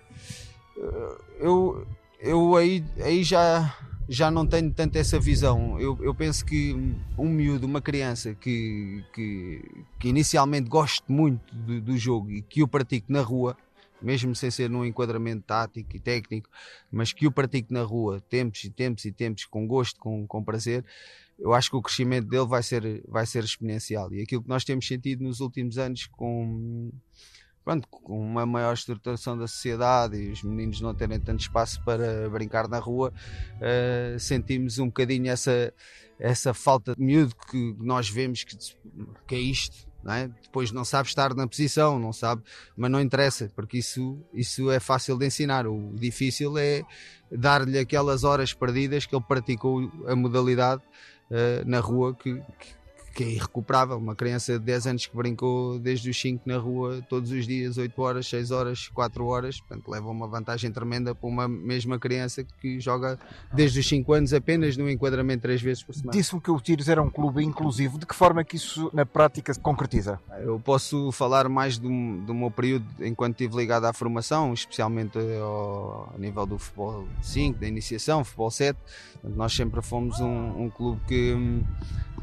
Uh, 0.76 1.22
eu, 1.38 1.86
eu 2.20 2.56
aí, 2.56 2.84
aí 3.02 3.22
já, 3.22 3.74
já 4.08 4.30
não 4.30 4.46
tenho 4.46 4.72
tanto 4.72 4.96
essa 4.96 5.18
visão. 5.20 5.78
Eu, 5.78 5.98
eu 6.02 6.14
penso 6.14 6.44
que 6.44 6.74
um 7.16 7.28
miúdo, 7.28 7.66
uma 7.66 7.80
criança 7.80 8.34
que, 8.34 9.04
que, 9.12 9.62
que 9.98 10.08
inicialmente 10.08 10.68
goste 10.68 11.04
muito 11.08 11.54
do, 11.54 11.80
do 11.80 11.96
jogo 11.96 12.30
e 12.30 12.42
que 12.42 12.62
o 12.62 12.68
pratique 12.68 13.12
na 13.12 13.22
rua, 13.22 13.56
mesmo 14.02 14.34
sem 14.34 14.50
ser 14.50 14.70
num 14.70 14.84
enquadramento 14.84 15.42
tático 15.46 15.96
e 15.96 16.00
técnico, 16.00 16.48
mas 16.90 17.12
que 17.12 17.26
o 17.26 17.32
pratique 17.32 17.72
na 17.72 17.82
rua, 17.82 18.20
tempos 18.20 18.64
e 18.64 18.70
tempos 18.70 19.04
e 19.04 19.12
tempos, 19.12 19.44
com 19.44 19.66
gosto, 19.66 19.98
com, 20.00 20.26
com 20.26 20.42
prazer, 20.42 20.84
eu 21.38 21.54
acho 21.54 21.70
que 21.70 21.76
o 21.76 21.82
crescimento 21.82 22.28
dele 22.28 22.46
vai 22.46 22.62
ser, 22.62 23.02
vai 23.08 23.26
ser 23.26 23.42
exponencial. 23.42 24.12
E 24.12 24.22
aquilo 24.22 24.42
que 24.42 24.48
nós 24.48 24.64
temos 24.64 24.86
sentido 24.86 25.24
nos 25.24 25.40
últimos 25.40 25.78
anos 25.78 26.06
com, 26.06 26.90
pronto, 27.64 27.88
com 27.88 28.20
uma 28.20 28.44
maior 28.44 28.74
estruturação 28.74 29.38
da 29.38 29.46
sociedade 29.46 30.16
e 30.16 30.30
os 30.30 30.42
meninos 30.42 30.80
não 30.80 30.94
terem 30.94 31.18
tanto 31.18 31.40
espaço 31.40 31.82
para 31.84 32.28
brincar 32.28 32.68
na 32.68 32.78
rua, 32.78 33.12
uh, 33.56 34.18
sentimos 34.18 34.78
um 34.78 34.86
bocadinho 34.86 35.30
essa, 35.30 35.72
essa 36.18 36.52
falta 36.52 36.94
de 36.94 37.02
miúdo 37.02 37.34
que 37.50 37.74
nós 37.78 38.10
vemos 38.10 38.44
que, 38.44 38.56
que 39.26 39.34
é 39.34 39.40
isto 39.40 39.89
não 40.02 40.12
é? 40.12 40.28
Depois 40.42 40.72
não 40.72 40.84
sabe 40.84 41.08
estar 41.08 41.34
na 41.34 41.46
posição, 41.46 41.98
não 41.98 42.12
sabe, 42.12 42.42
mas 42.76 42.90
não 42.90 43.00
interessa, 43.00 43.50
porque 43.54 43.78
isso, 43.78 44.18
isso 44.32 44.70
é 44.70 44.80
fácil 44.80 45.16
de 45.18 45.26
ensinar. 45.26 45.66
O 45.66 45.92
difícil 45.94 46.56
é 46.58 46.82
dar-lhe 47.30 47.78
aquelas 47.78 48.24
horas 48.24 48.52
perdidas 48.52 49.06
que 49.06 49.14
ele 49.14 49.24
praticou 49.26 49.90
a 50.06 50.16
modalidade 50.16 50.82
uh, 51.30 51.68
na 51.68 51.80
rua 51.80 52.14
que, 52.14 52.34
que 52.34 52.79
que 53.14 53.24
é 53.24 53.28
irrecuperável. 53.28 53.96
Uma 53.96 54.14
criança 54.14 54.58
de 54.58 54.64
10 54.64 54.86
anos 54.86 55.06
que 55.06 55.16
brincou 55.16 55.78
desde 55.78 56.10
os 56.10 56.20
5 56.20 56.42
na 56.46 56.56
rua 56.56 57.04
todos 57.08 57.30
os 57.30 57.46
dias, 57.46 57.76
8 57.76 58.00
horas, 58.00 58.26
6 58.28 58.50
horas, 58.50 58.88
4 58.88 59.24
horas, 59.24 59.60
portanto, 59.60 59.90
leva 59.90 60.08
uma 60.08 60.26
vantagem 60.26 60.70
tremenda 60.70 61.14
para 61.14 61.28
uma 61.28 61.48
mesma 61.48 61.98
criança 61.98 62.44
que 62.44 62.80
joga 62.80 63.18
desde 63.52 63.80
os 63.80 63.88
5 63.88 64.12
anos 64.12 64.32
apenas 64.32 64.76
no 64.76 64.88
enquadramento 64.88 65.42
3 65.42 65.60
vezes 65.62 65.82
por 65.82 65.94
semana. 65.94 66.12
Disse-me 66.12 66.40
que 66.40 66.50
o 66.50 66.60
Tiros 66.60 66.88
era 66.88 67.02
um 67.02 67.10
clube 67.10 67.42
inclusivo. 67.44 67.98
De 67.98 68.06
que 68.06 68.14
forma 68.14 68.40
é 68.40 68.44
que 68.44 68.56
isso 68.56 68.90
na 68.92 69.04
prática 69.04 69.52
se 69.52 69.60
concretiza? 69.60 70.20
Eu 70.40 70.60
posso 70.60 71.10
falar 71.12 71.48
mais 71.48 71.78
do, 71.78 71.88
do 71.88 72.34
meu 72.34 72.50
período 72.50 72.86
enquanto 73.00 73.32
estive 73.32 73.56
ligado 73.56 73.84
à 73.84 73.92
formação, 73.92 74.52
especialmente 74.52 75.18
ao, 75.40 76.10
ao 76.12 76.18
nível 76.18 76.46
do 76.46 76.58
futebol 76.58 77.06
5, 77.22 77.58
da 77.58 77.66
iniciação, 77.66 78.24
futebol 78.24 78.50
7. 78.50 78.78
Nós 79.22 79.52
sempre 79.52 79.82
fomos 79.82 80.20
um, 80.20 80.64
um 80.64 80.70
clube 80.70 81.00
que 81.06 81.34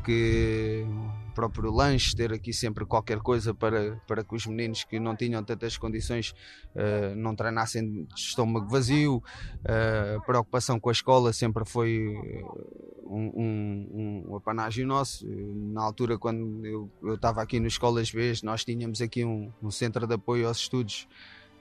que 0.07 0.85
o 1.29 1.33
próprio 1.33 1.69
lanche, 1.69 2.15
ter 2.15 2.31
aqui 2.31 2.53
sempre 2.53 2.85
qualquer 2.85 3.19
coisa 3.19 3.53
para, 3.53 3.97
para 4.07 4.23
que 4.23 4.33
os 4.33 4.47
meninos 4.47 4.85
que 4.85 5.01
não 5.01 5.17
tinham 5.17 5.43
tantas 5.43 5.75
condições 5.75 6.33
uh, 6.73 7.13
não 7.13 7.35
treinassem 7.35 8.05
de 8.05 8.07
estômago 8.15 8.69
vazio. 8.69 9.17
Uh, 9.17 10.25
preocupação 10.25 10.79
com 10.79 10.87
a 10.87 10.93
escola 10.93 11.33
sempre 11.33 11.65
foi 11.65 12.15
eh, 12.23 12.43
um, 13.03 13.31
um, 13.35 14.25
um 14.29 14.35
apanágio 14.37 14.87
nosso. 14.87 15.27
Na 15.27 15.83
altura, 15.83 16.17
quando 16.17 16.65
eu, 16.65 16.89
eu 17.03 17.15
estava 17.15 17.41
aqui 17.41 17.59
nas 17.59 17.73
escolas 17.73 18.09
B, 18.09 18.31
nós 18.43 18.63
tínhamos 18.63 19.01
aqui 19.01 19.25
um, 19.25 19.51
um 19.61 19.69
centro 19.69 20.07
de 20.07 20.13
apoio 20.13 20.47
aos 20.47 20.59
estudos. 20.59 21.05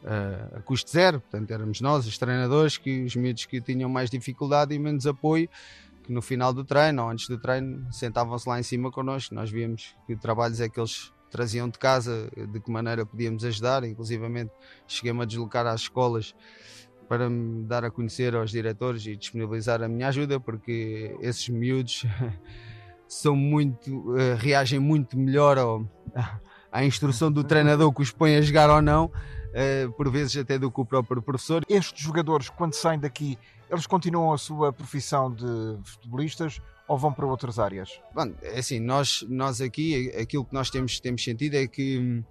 Uh, 0.05 0.59
a 0.59 0.61
custo 0.61 0.89
zero, 0.89 1.21
portanto 1.21 1.51
éramos 1.51 1.81
nós, 1.81 2.07
os 2.07 2.17
treinadores, 2.17 2.77
que 2.79 3.03
os 3.03 3.17
miúdos 3.17 3.45
que 3.45 3.61
tinham 3.61 3.91
mais 3.91 4.09
dificuldade 4.09 4.73
e 4.73 4.79
menos 4.79 5.05
apoio, 5.05 5.49
que 6.07 6.13
no 6.13 6.23
final 6.23 6.53
do 6.53 6.65
treino 6.65 7.03
ou 7.03 7.11
antes 7.11 7.29
do 7.29 7.37
treino 7.37 7.93
sentavam-se 7.93 8.49
lá 8.49 8.61
em 8.61 8.63
cima 8.63 8.91
connosco. 8.91 9.35
Nós 9.35 9.51
víamos 9.51 9.97
que 10.07 10.17
trabalhos 10.17 10.61
é 10.61 10.69
que 10.69 10.79
eles 10.79 11.13
traziam 11.31 11.69
de 11.69 11.79
casa, 11.79 12.31
de 12.53 12.61
que 12.61 12.71
maneira 12.71 13.05
podíamos 13.05 13.45
ajudar. 13.45 13.85
Inclusivamente 13.85 14.53
cheguei-me 14.87 15.23
a 15.23 15.25
deslocar 15.25 15.67
às 15.67 15.83
escolas 15.83 16.35
para 17.09 17.29
me 17.29 17.65
dar 17.65 17.85
a 17.85 17.91
conhecer 17.91 18.35
aos 18.35 18.51
diretores 18.51 19.05
e 19.07 19.17
disponibilizar 19.17 19.83
a 19.83 19.89
minha 19.89 20.09
ajuda, 20.09 20.41
porque 20.41 21.17
esses 21.21 21.49
miúdos 21.49 22.05
são 23.07 23.37
muito, 23.37 24.11
uh, 24.11 24.37
reagem 24.39 24.79
muito 24.79 25.19
melhor 25.19 25.59
ao, 25.59 25.89
à 26.71 26.85
instrução 26.85 27.31
do 27.31 27.45
treinador 27.45 27.93
que 27.93 28.03
os 28.03 28.11
põe 28.11 28.37
a 28.37 28.43
jogar 28.43 28.71
ou 28.71 28.83
não, 28.83 29.07
uh, 29.07 29.93
por 29.93 30.11
vezes 30.11 30.37
até 30.37 30.59
do 30.59 30.71
que 30.71 30.81
o 30.81 30.85
próprio 30.85 31.23
professor. 31.23 31.65
Estes 31.69 32.03
jogadores, 32.03 32.49
quando 32.49 32.75
saem 32.75 32.99
daqui, 32.99 33.39
eles 33.71 33.87
continuam 33.87 34.33
a 34.33 34.39
sua 34.39 34.73
profissão 34.73 35.33
de 35.33 35.79
futebolistas 35.85 36.61
ou 36.89 36.97
vão 36.97 37.13
para 37.13 37.27
outras 37.27 37.59
áreas? 37.59 38.01
Bom, 38.15 38.33
é 38.43 38.59
assim, 38.59 38.79
nós, 38.79 39.25
nós 39.29 39.61
aqui, 39.61 40.13
aquilo 40.17 40.45
que 40.45 40.55
nós 40.55 40.71
temos, 40.71 41.01
temos 41.01 41.23
sentido 41.23 41.55
é 41.55 41.67
que 41.67 42.23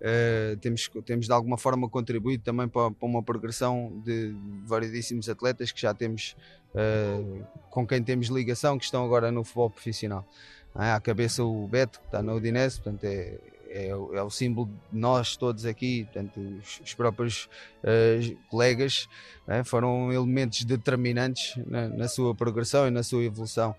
uh, 0.00 0.56
temos, 0.58 0.90
temos 1.04 1.26
de 1.26 1.32
alguma 1.32 1.56
forma 1.56 1.88
contribuído 1.88 2.42
também 2.42 2.68
para, 2.68 2.90
para, 2.90 3.08
uma 3.08 3.22
progressão 3.22 4.00
de 4.04 4.34
variedíssimos 4.64 5.28
atletas 5.28 5.70
que 5.70 5.80
já 5.80 5.94
temos, 5.94 6.36
uh, 6.74 7.46
com 7.70 7.86
quem 7.86 8.02
temos 8.02 8.28
ligação, 8.28 8.78
que 8.78 8.84
estão 8.84 9.04
agora 9.04 9.30
no 9.30 9.44
futebol 9.44 9.70
profissional. 9.70 10.26
À 10.74 11.00
cabeça 11.00 11.42
o 11.42 11.66
Beto, 11.66 11.98
que 12.00 12.06
está 12.06 12.22
na 12.22 12.32
Udinese, 12.32 12.80
portanto 12.80 13.04
é, 13.04 13.38
é, 13.70 13.88
é, 13.88 14.22
o 14.22 14.30
símbolo 14.30 14.68
de 14.92 14.98
nós 14.98 15.36
todos 15.36 15.64
aqui, 15.64 16.04
portanto, 16.04 16.40
os, 16.40 16.80
os 16.84 16.94
próprios 16.94 17.48
uh, 17.84 18.36
colegas 18.48 19.08
né, 19.46 19.62
foram 19.62 20.12
elementos 20.12 20.64
determinantes 20.64 21.56
na, 21.66 21.88
na, 21.88 22.08
sua 22.08 22.34
progressão 22.34 22.88
e 22.88 22.90
na 22.90 23.04
sua 23.04 23.22
evolução. 23.22 23.74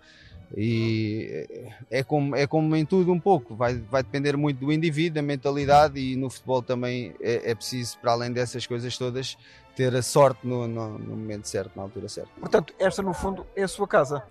E 0.56 1.46
é, 1.90 2.00
é 2.00 2.04
como, 2.04 2.36
é 2.36 2.48
como 2.48 2.76
em 2.76 2.86
tudo 2.86 3.12
um 3.12 3.20
pouco, 3.20 3.54
vai, 3.54 3.76
vai 3.76 4.02
depender 4.02 4.38
muito 4.38 4.60
do 4.60 4.72
indivíduo, 4.72 5.16
da 5.16 5.22
mentalidade 5.22 6.00
e 6.00 6.16
no 6.16 6.30
futebol 6.30 6.62
também 6.62 7.14
é, 7.22 7.52
é 7.52 7.56
preciso, 7.56 7.98
para 8.00 8.14
além 8.14 8.32
dessas 8.32 8.66
coisas 8.66 8.98
todas, 8.98 9.38
ter 9.76 9.94
a 9.96 10.02
sorte 10.02 10.48
no, 10.48 10.68
no, 10.68 10.98
no 10.98 11.18
momento 11.18 11.48
certo, 11.48 11.76
na 11.76 11.84
altura 11.84 12.08
certa. 12.08 12.32
Portanto, 12.40 12.74
esta 12.80 13.02
no 13.02 13.14
fundo 13.14 13.46
é 13.56 13.64
a 13.64 13.68
sua 13.68 13.88
casa. 13.88 14.24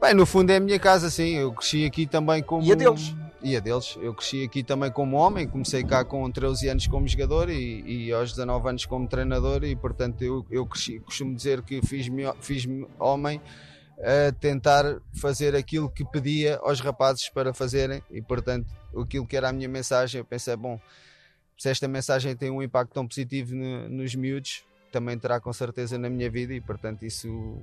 Bem, 0.00 0.14
no 0.14 0.24
fundo 0.24 0.50
é 0.50 0.56
a 0.56 0.60
minha 0.60 0.78
casa, 0.78 1.10
sim. 1.10 1.36
Eu 1.36 1.52
cresci 1.52 1.84
aqui 1.84 2.06
também 2.06 2.42
como. 2.42 2.64
E 2.64 2.72
a 2.72 2.74
deles? 2.74 3.14
E 3.42 3.56
a 3.56 3.60
deles. 3.60 3.96
Eu 4.00 4.14
cresci 4.14 4.44
aqui 4.44 4.62
também 4.62 4.90
como 4.90 5.16
homem. 5.16 5.48
Comecei 5.48 5.82
cá 5.82 6.04
com 6.04 6.30
13 6.30 6.68
anos 6.68 6.86
como 6.86 7.08
jogador 7.08 7.48
e, 7.48 8.06
e 8.06 8.12
aos 8.12 8.30
19 8.30 8.68
anos 8.68 8.86
como 8.86 9.08
treinador. 9.08 9.64
E 9.64 9.74
portanto 9.74 10.22
eu, 10.22 10.44
eu 10.50 10.66
cresci. 10.66 11.00
Costumo 11.00 11.34
dizer 11.34 11.62
que 11.62 11.80
fiz-me 11.82 12.24
fiz 12.40 12.66
homem 12.98 13.40
a 13.98 14.32
tentar 14.32 15.00
fazer 15.14 15.54
aquilo 15.54 15.90
que 15.90 16.04
pedia 16.04 16.58
aos 16.62 16.80
rapazes 16.80 17.28
para 17.28 17.54
fazerem. 17.54 18.02
E 18.10 18.20
portanto 18.20 18.66
aquilo 19.00 19.26
que 19.26 19.36
era 19.36 19.48
a 19.48 19.52
minha 19.52 19.68
mensagem, 19.68 20.18
eu 20.18 20.24
pensei, 20.24 20.56
bom, 20.56 20.80
se 21.56 21.68
esta 21.68 21.86
mensagem 21.86 22.34
tem 22.34 22.50
um 22.50 22.62
impacto 22.62 22.92
tão 22.92 23.06
positivo 23.06 23.54
no, 23.54 23.88
nos 23.88 24.14
miúdos, 24.14 24.64
também 24.90 25.18
terá 25.18 25.40
com 25.40 25.52
certeza 25.52 25.96
na 25.98 26.10
minha 26.10 26.30
vida 26.30 26.52
e, 26.52 26.60
portanto, 26.60 27.04
isso 27.04 27.58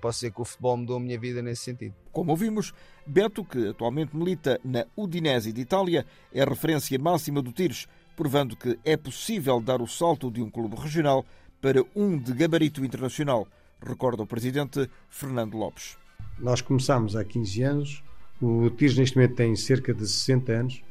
posso 0.00 0.20
dizer 0.20 0.32
que 0.32 0.40
o 0.40 0.44
futebol 0.44 0.76
mudou 0.76 0.96
a 0.96 1.00
minha 1.00 1.18
vida 1.18 1.42
nesse 1.42 1.62
sentido. 1.62 1.94
Como 2.10 2.30
ouvimos, 2.30 2.72
Beto, 3.06 3.44
que 3.44 3.68
atualmente 3.68 4.16
milita 4.16 4.60
na 4.64 4.86
Udinese 4.96 5.52
de 5.52 5.60
Itália, 5.60 6.06
é 6.32 6.42
a 6.42 6.46
referência 6.46 6.98
máxima 6.98 7.42
do 7.42 7.52
Tires, 7.52 7.86
provando 8.16 8.56
que 8.56 8.78
é 8.84 8.96
possível 8.96 9.60
dar 9.60 9.80
o 9.80 9.86
salto 9.86 10.30
de 10.30 10.42
um 10.42 10.50
clube 10.50 10.76
regional 10.76 11.24
para 11.60 11.84
um 11.94 12.18
de 12.18 12.32
gabarito 12.32 12.84
internacional, 12.84 13.46
recorda 13.80 14.22
o 14.22 14.26
presidente 14.26 14.88
Fernando 15.08 15.56
Lopes. 15.56 15.96
Nós 16.38 16.60
começámos 16.60 17.14
há 17.14 17.24
15 17.24 17.62
anos, 17.62 18.04
o 18.40 18.68
Tires 18.70 18.96
neste 18.96 19.16
momento 19.16 19.36
tem 19.36 19.54
cerca 19.54 19.94
de 19.94 20.06
60 20.06 20.52
anos. 20.52 20.82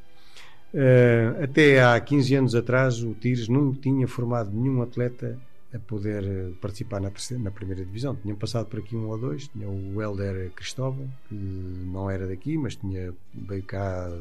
Uh, 0.74 1.44
até 1.44 1.84
há 1.84 2.00
15 2.00 2.36
anos 2.36 2.56
atrás, 2.56 3.04
o 3.04 3.14
Tires 3.14 3.50
não 3.50 3.74
tinha 3.74 4.08
formado 4.08 4.50
nenhum 4.52 4.82
atleta 4.82 5.38
a 5.74 5.80
poder 5.80 6.24
eh, 6.24 6.52
participar 6.60 7.00
na, 7.00 7.12
na, 7.40 7.52
primeira 7.52 7.86
divisão. 7.86 8.16
Tinham 8.16 8.36
passado 8.36 8.66
por 8.68 8.80
aqui 8.80 8.96
um 8.96 9.08
ou 9.08 9.18
dois, 9.18 9.48
tinha 9.48 9.70
o 9.70 10.02
Helder 10.02 10.52
Cristóvão, 10.52 11.10
que 11.28 11.36
não 11.36 12.10
era 12.10 12.28
daqui, 12.28 12.58
mas 12.58 12.76
tinha, 12.76 13.14
veio 13.34 13.64
cá, 13.64 14.12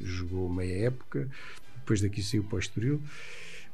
jogou 0.00 0.48
meia 0.48 0.86
época, 0.86 1.28
depois 1.76 2.00
daqui 2.00 2.22
saiu 2.22 2.44
para 2.44 2.56
o 2.56 2.58
Estoril, 2.58 3.00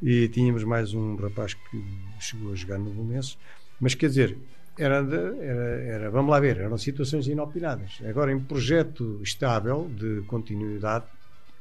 e 0.02 0.28
tínhamos 0.28 0.64
mais 0.64 0.94
um 0.94 1.16
rapaz 1.16 1.54
que 1.54 1.84
chegou 2.18 2.52
a 2.52 2.54
jogar 2.54 2.78
no 2.78 2.90
Belenenses, 2.90 3.38
mas 3.80 3.94
quer 3.94 4.08
dizer, 4.08 4.36
era, 4.78 5.02
de, 5.02 5.16
era, 5.16 5.82
era, 5.82 6.10
vamos 6.10 6.30
lá 6.30 6.40
ver, 6.40 6.58
eram 6.58 6.78
situações 6.78 7.26
inopinadas. 7.26 7.98
Agora, 8.06 8.32
em 8.32 8.40
projeto 8.40 9.20
estável 9.22 9.90
de 9.94 10.22
continuidade, 10.26 11.06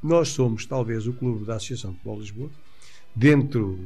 nós 0.01 0.29
somos 0.29 0.65
talvez 0.65 1.07
o 1.07 1.13
clube 1.13 1.45
da 1.45 1.55
Associação 1.55 1.91
de 1.91 1.97
Futebol 1.97 2.19
Lisboa, 2.19 2.49
dentro 3.15 3.79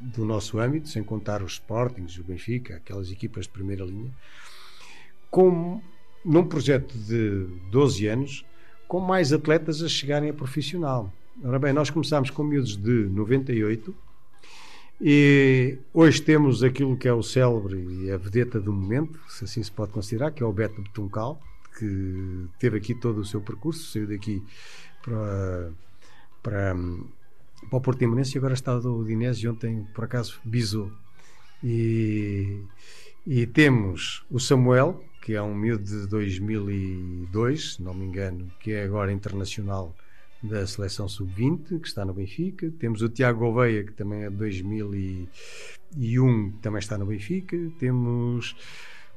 do 0.00 0.24
nosso 0.24 0.58
âmbito, 0.58 0.88
sem 0.88 1.02
contar 1.02 1.42
os 1.42 1.54
Sportings, 1.54 2.18
o 2.18 2.24
Benfica, 2.24 2.76
aquelas 2.76 3.10
equipas 3.10 3.44
de 3.44 3.50
primeira 3.50 3.84
linha, 3.84 4.10
com, 5.30 5.80
num 6.24 6.44
projeto 6.44 6.96
de 6.96 7.46
12 7.70 8.06
anos, 8.06 8.44
com 8.86 9.00
mais 9.00 9.32
atletas 9.32 9.82
a 9.82 9.88
chegarem 9.88 10.30
a 10.30 10.34
profissional. 10.34 11.12
Ora 11.44 11.58
bem, 11.58 11.72
nós 11.72 11.90
começámos 11.90 12.30
com 12.30 12.42
miúdos 12.42 12.76
de 12.76 13.06
98 13.10 13.94
e 15.00 15.78
hoje 15.94 16.20
temos 16.20 16.64
aquilo 16.64 16.96
que 16.96 17.06
é 17.06 17.12
o 17.12 17.22
célebre 17.22 17.78
e 18.02 18.10
a 18.10 18.16
vedeta 18.16 18.60
do 18.60 18.72
momento, 18.72 19.20
se 19.28 19.44
assim 19.44 19.62
se 19.62 19.70
pode 19.70 19.92
considerar, 19.92 20.32
que 20.32 20.42
é 20.42 20.46
o 20.46 20.52
Beto 20.52 20.82
Betuncal, 20.82 21.40
que 21.78 22.46
teve 22.58 22.78
aqui 22.78 22.94
todo 22.94 23.18
o 23.18 23.24
seu 23.24 23.40
percurso, 23.40 23.92
saiu 23.92 24.08
daqui 24.08 24.42
para, 25.00 25.70
para, 26.42 26.76
para 27.68 27.76
o 27.76 27.80
Portimonense 27.80 28.36
e 28.36 28.38
agora 28.38 28.54
está 28.54 28.78
do 28.78 28.96
Udinese 28.96 29.48
ontem, 29.48 29.86
por 29.94 30.04
acaso, 30.04 30.40
bisou. 30.44 30.90
E, 31.62 32.62
e 33.26 33.46
temos 33.46 34.24
o 34.30 34.38
Samuel, 34.38 35.02
que 35.22 35.34
é 35.34 35.42
um 35.42 35.54
miúdo 35.54 35.84
de 35.84 36.06
2002, 36.06 37.74
se 37.74 37.82
não 37.82 37.92
me 37.92 38.06
engano, 38.06 38.50
que 38.60 38.72
é 38.72 38.84
agora 38.84 39.12
internacional 39.12 39.94
da 40.42 40.66
seleção 40.66 41.08
sub-20, 41.08 41.80
que 41.80 41.88
está 41.88 42.04
no 42.04 42.14
Benfica. 42.14 42.72
Temos 42.78 43.02
o 43.02 43.08
Tiago 43.08 43.40
Gouveia, 43.40 43.84
que 43.84 43.92
também 43.92 44.22
é 44.22 44.30
de 44.30 44.36
2001, 44.36 46.52
que 46.52 46.58
também 46.62 46.78
está 46.78 46.96
no 46.96 47.06
Benfica. 47.06 47.56
Temos 47.78 48.56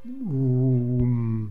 o, 0.05 1.47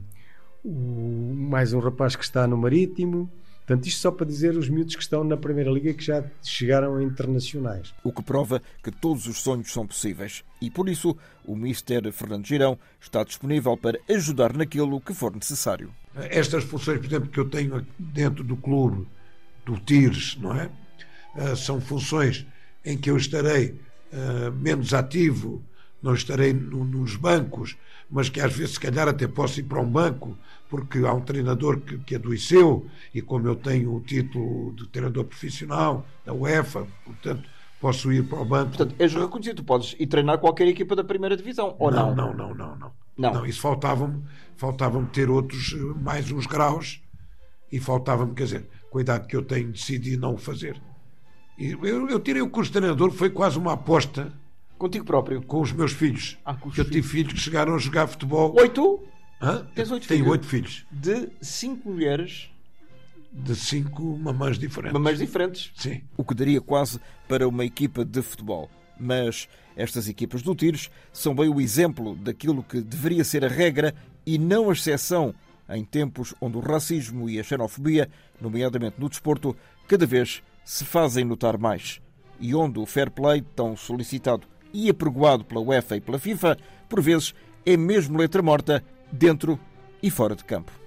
o, 0.65 1.35
mais 1.35 1.73
um 1.73 1.79
rapaz 1.79 2.17
que 2.17 2.25
está 2.25 2.47
no 2.47 2.57
Marítimo. 2.57 3.31
Portanto, 3.71 3.87
isto 3.87 4.01
só 4.01 4.11
para 4.11 4.27
dizer 4.27 4.57
os 4.57 4.69
miúdos 4.69 4.97
que 4.97 5.03
estão 5.03 5.23
na 5.23 5.37
Primeira 5.37 5.71
Liga 5.71 5.95
que 5.95 6.03
já 6.03 6.25
chegaram 6.43 6.97
a 6.97 7.05
internacionais. 7.05 7.95
O 8.03 8.13
que 8.13 8.21
prova 8.21 8.61
que 8.83 8.91
todos 8.91 9.29
os 9.29 9.41
sonhos 9.41 9.73
são 9.73 9.87
possíveis. 9.87 10.43
E 10.61 10.69
por 10.69 10.89
isso, 10.89 11.17
o 11.45 11.55
Mister 11.55 12.11
Fernando 12.11 12.45
Girão 12.45 12.77
está 13.01 13.23
disponível 13.23 13.77
para 13.77 13.97
ajudar 14.09 14.57
naquilo 14.57 15.01
que 15.01 15.15
for 15.15 15.33
necessário. 15.33 15.95
Estas 16.17 16.65
funções, 16.65 16.99
por 16.99 17.07
exemplo, 17.07 17.29
que 17.29 17.39
eu 17.39 17.49
tenho 17.49 17.87
dentro 17.97 18.43
do 18.43 18.57
clube, 18.57 19.07
do 19.65 19.79
TIRS, 19.79 20.37
não 20.41 20.53
é? 20.61 20.69
Uh, 21.37 21.55
são 21.55 21.81
funções 21.81 22.45
em 22.85 22.99
que 22.99 23.09
eu 23.09 23.17
estarei 23.17 23.81
uh, 24.13 24.51
menos 24.51 24.93
ativo, 24.93 25.63
não 26.03 26.15
estarei 26.15 26.53
no, 26.53 26.85
nos 26.85 27.17
bancos, 27.17 27.77
mas 28.11 28.29
que 28.29 28.41
às 28.41 28.53
vezes, 28.53 28.75
se 28.75 28.81
calhar, 28.81 29.09
até 29.09 29.27
posso 29.29 29.61
ir 29.61 29.65
para 29.65 29.81
um 29.81 29.91
banco, 29.91 30.37
porque 30.69 30.99
há 30.99 31.13
um 31.13 31.21
treinador 31.21 31.81
que, 31.81 31.99
que 31.99 32.15
adoeceu, 32.15 32.87
e 33.15 33.21
como 33.21 33.47
eu 33.47 33.57
tenho 33.57 33.95
o 33.95 34.01
título 34.01 34.73
de 34.75 34.87
treinador 34.89 35.25
profissional 35.25 36.07
da 36.25 36.33
UEFA, 36.33 36.87
portanto, 37.05 37.49
posso 37.81 38.13
ir 38.13 38.25
para 38.25 38.41
o 38.41 38.45
banco. 38.45 38.77
Portanto, 38.77 38.95
és 38.99 39.15
reconhecido, 39.15 39.57
tu 39.57 39.65
podes 39.65 39.95
ir 39.99 40.07
treinar 40.07 40.39
qualquer 40.39 40.69
equipa 40.69 40.97
da 40.97 41.05
primeira 41.05 41.37
divisão, 41.37 41.77
ou 41.79 41.91
não? 41.91 42.15
Não, 42.15 42.35
não, 42.35 42.55
não, 42.55 42.77
não. 42.77 42.93
Não, 43.19 43.35
não 43.35 43.47
isso 43.47 43.61
faltava-me 43.61 44.23
faltava 44.61 45.03
ter 45.07 45.31
outros, 45.31 45.73
mais 46.03 46.31
uns 46.31 46.47
graus, 46.47 47.03
e 47.73 47.81
faltava-me, 47.81 48.35
quer 48.35 48.45
dizer, 48.45 48.69
cuidado 48.91 49.27
que 49.27 49.35
eu 49.35 49.43
tenho, 49.43 49.73
decidi 49.73 50.19
não 50.19 50.35
o 50.35 50.39
fazer. 50.39 50.79
Eu, 51.59 52.11
eu 52.11 52.21
tirei 52.21 52.43
o 52.43 52.51
curso 52.51 52.71
de 52.71 52.79
treinador, 52.79 53.11
foi 53.11 53.31
quase 53.31 53.57
uma 53.57 53.73
aposta. 53.73 54.31
Contigo 54.81 55.05
próprio? 55.05 55.43
Com 55.43 55.61
os 55.61 55.73
meus 55.73 55.93
filhos. 55.93 56.39
Ah, 56.43 56.55
com 56.55 56.71
os 56.71 56.79
eu 56.79 56.87
tive 56.87 57.07
filhos 57.07 57.35
que 57.35 57.39
chegaram 57.39 57.75
a 57.75 57.79
jogar 57.79 58.07
futebol. 58.07 58.55
Oito? 58.59 59.05
Hã? 59.39 59.67
Tens 59.75 59.91
oito 59.91 60.09
Tenho 60.09 60.21
filhos? 60.21 60.33
oito 60.33 60.47
filhos. 60.47 60.87
De 60.91 61.29
cinco 61.43 61.91
mulheres. 61.91 62.49
De 63.31 63.55
cinco 63.55 64.17
mamães 64.17 64.59
diferentes. 64.59 64.95
Mamães 64.95 65.19
diferentes? 65.19 65.71
Sim. 65.77 66.01
O 66.17 66.25
que 66.25 66.35
daria 66.35 66.63
quase 66.63 66.99
para 67.29 67.47
uma 67.47 67.63
equipa 67.63 68.07
de 68.07 68.23
futebol. 68.23 68.71
Mas 68.99 69.51
estas 69.77 70.09
equipas 70.09 70.41
do 70.41 70.55
Tiros 70.55 70.89
são 71.13 71.35
bem 71.35 71.51
o 71.51 71.61
exemplo 71.61 72.17
daquilo 72.17 72.63
que 72.63 72.81
deveria 72.81 73.23
ser 73.23 73.45
a 73.45 73.49
regra 73.49 73.95
e 74.25 74.39
não 74.39 74.71
a 74.71 74.73
exceção 74.73 75.35
em 75.69 75.85
tempos 75.85 76.35
onde 76.41 76.57
o 76.57 76.61
racismo 76.61 77.29
e 77.29 77.39
a 77.39 77.43
xenofobia, 77.43 78.09
nomeadamente 78.41 78.97
no 78.99 79.11
desporto, 79.11 79.55
cada 79.87 80.07
vez 80.07 80.43
se 80.65 80.87
fazem 80.87 81.23
notar 81.23 81.59
mais 81.59 82.01
e 82.41 82.55
onde 82.55 82.79
o 82.79 82.87
fair 82.87 83.11
play, 83.11 83.43
tão 83.55 83.77
solicitado 83.77 84.49
e 84.73 84.89
apregoado 84.91 85.45
pela 85.45 85.61
UEFA 85.61 85.97
e 85.97 86.01
pela 86.01 86.19
FIFA, 86.19 86.57
por 86.89 87.01
vezes 87.01 87.35
é 87.65 87.77
mesmo 87.77 88.19
letra 88.19 88.43
morta 88.43 88.83
dentro 89.13 89.59
e 90.03 90.11
fora 90.11 90.35
de 90.35 90.45
campo. 90.45 90.80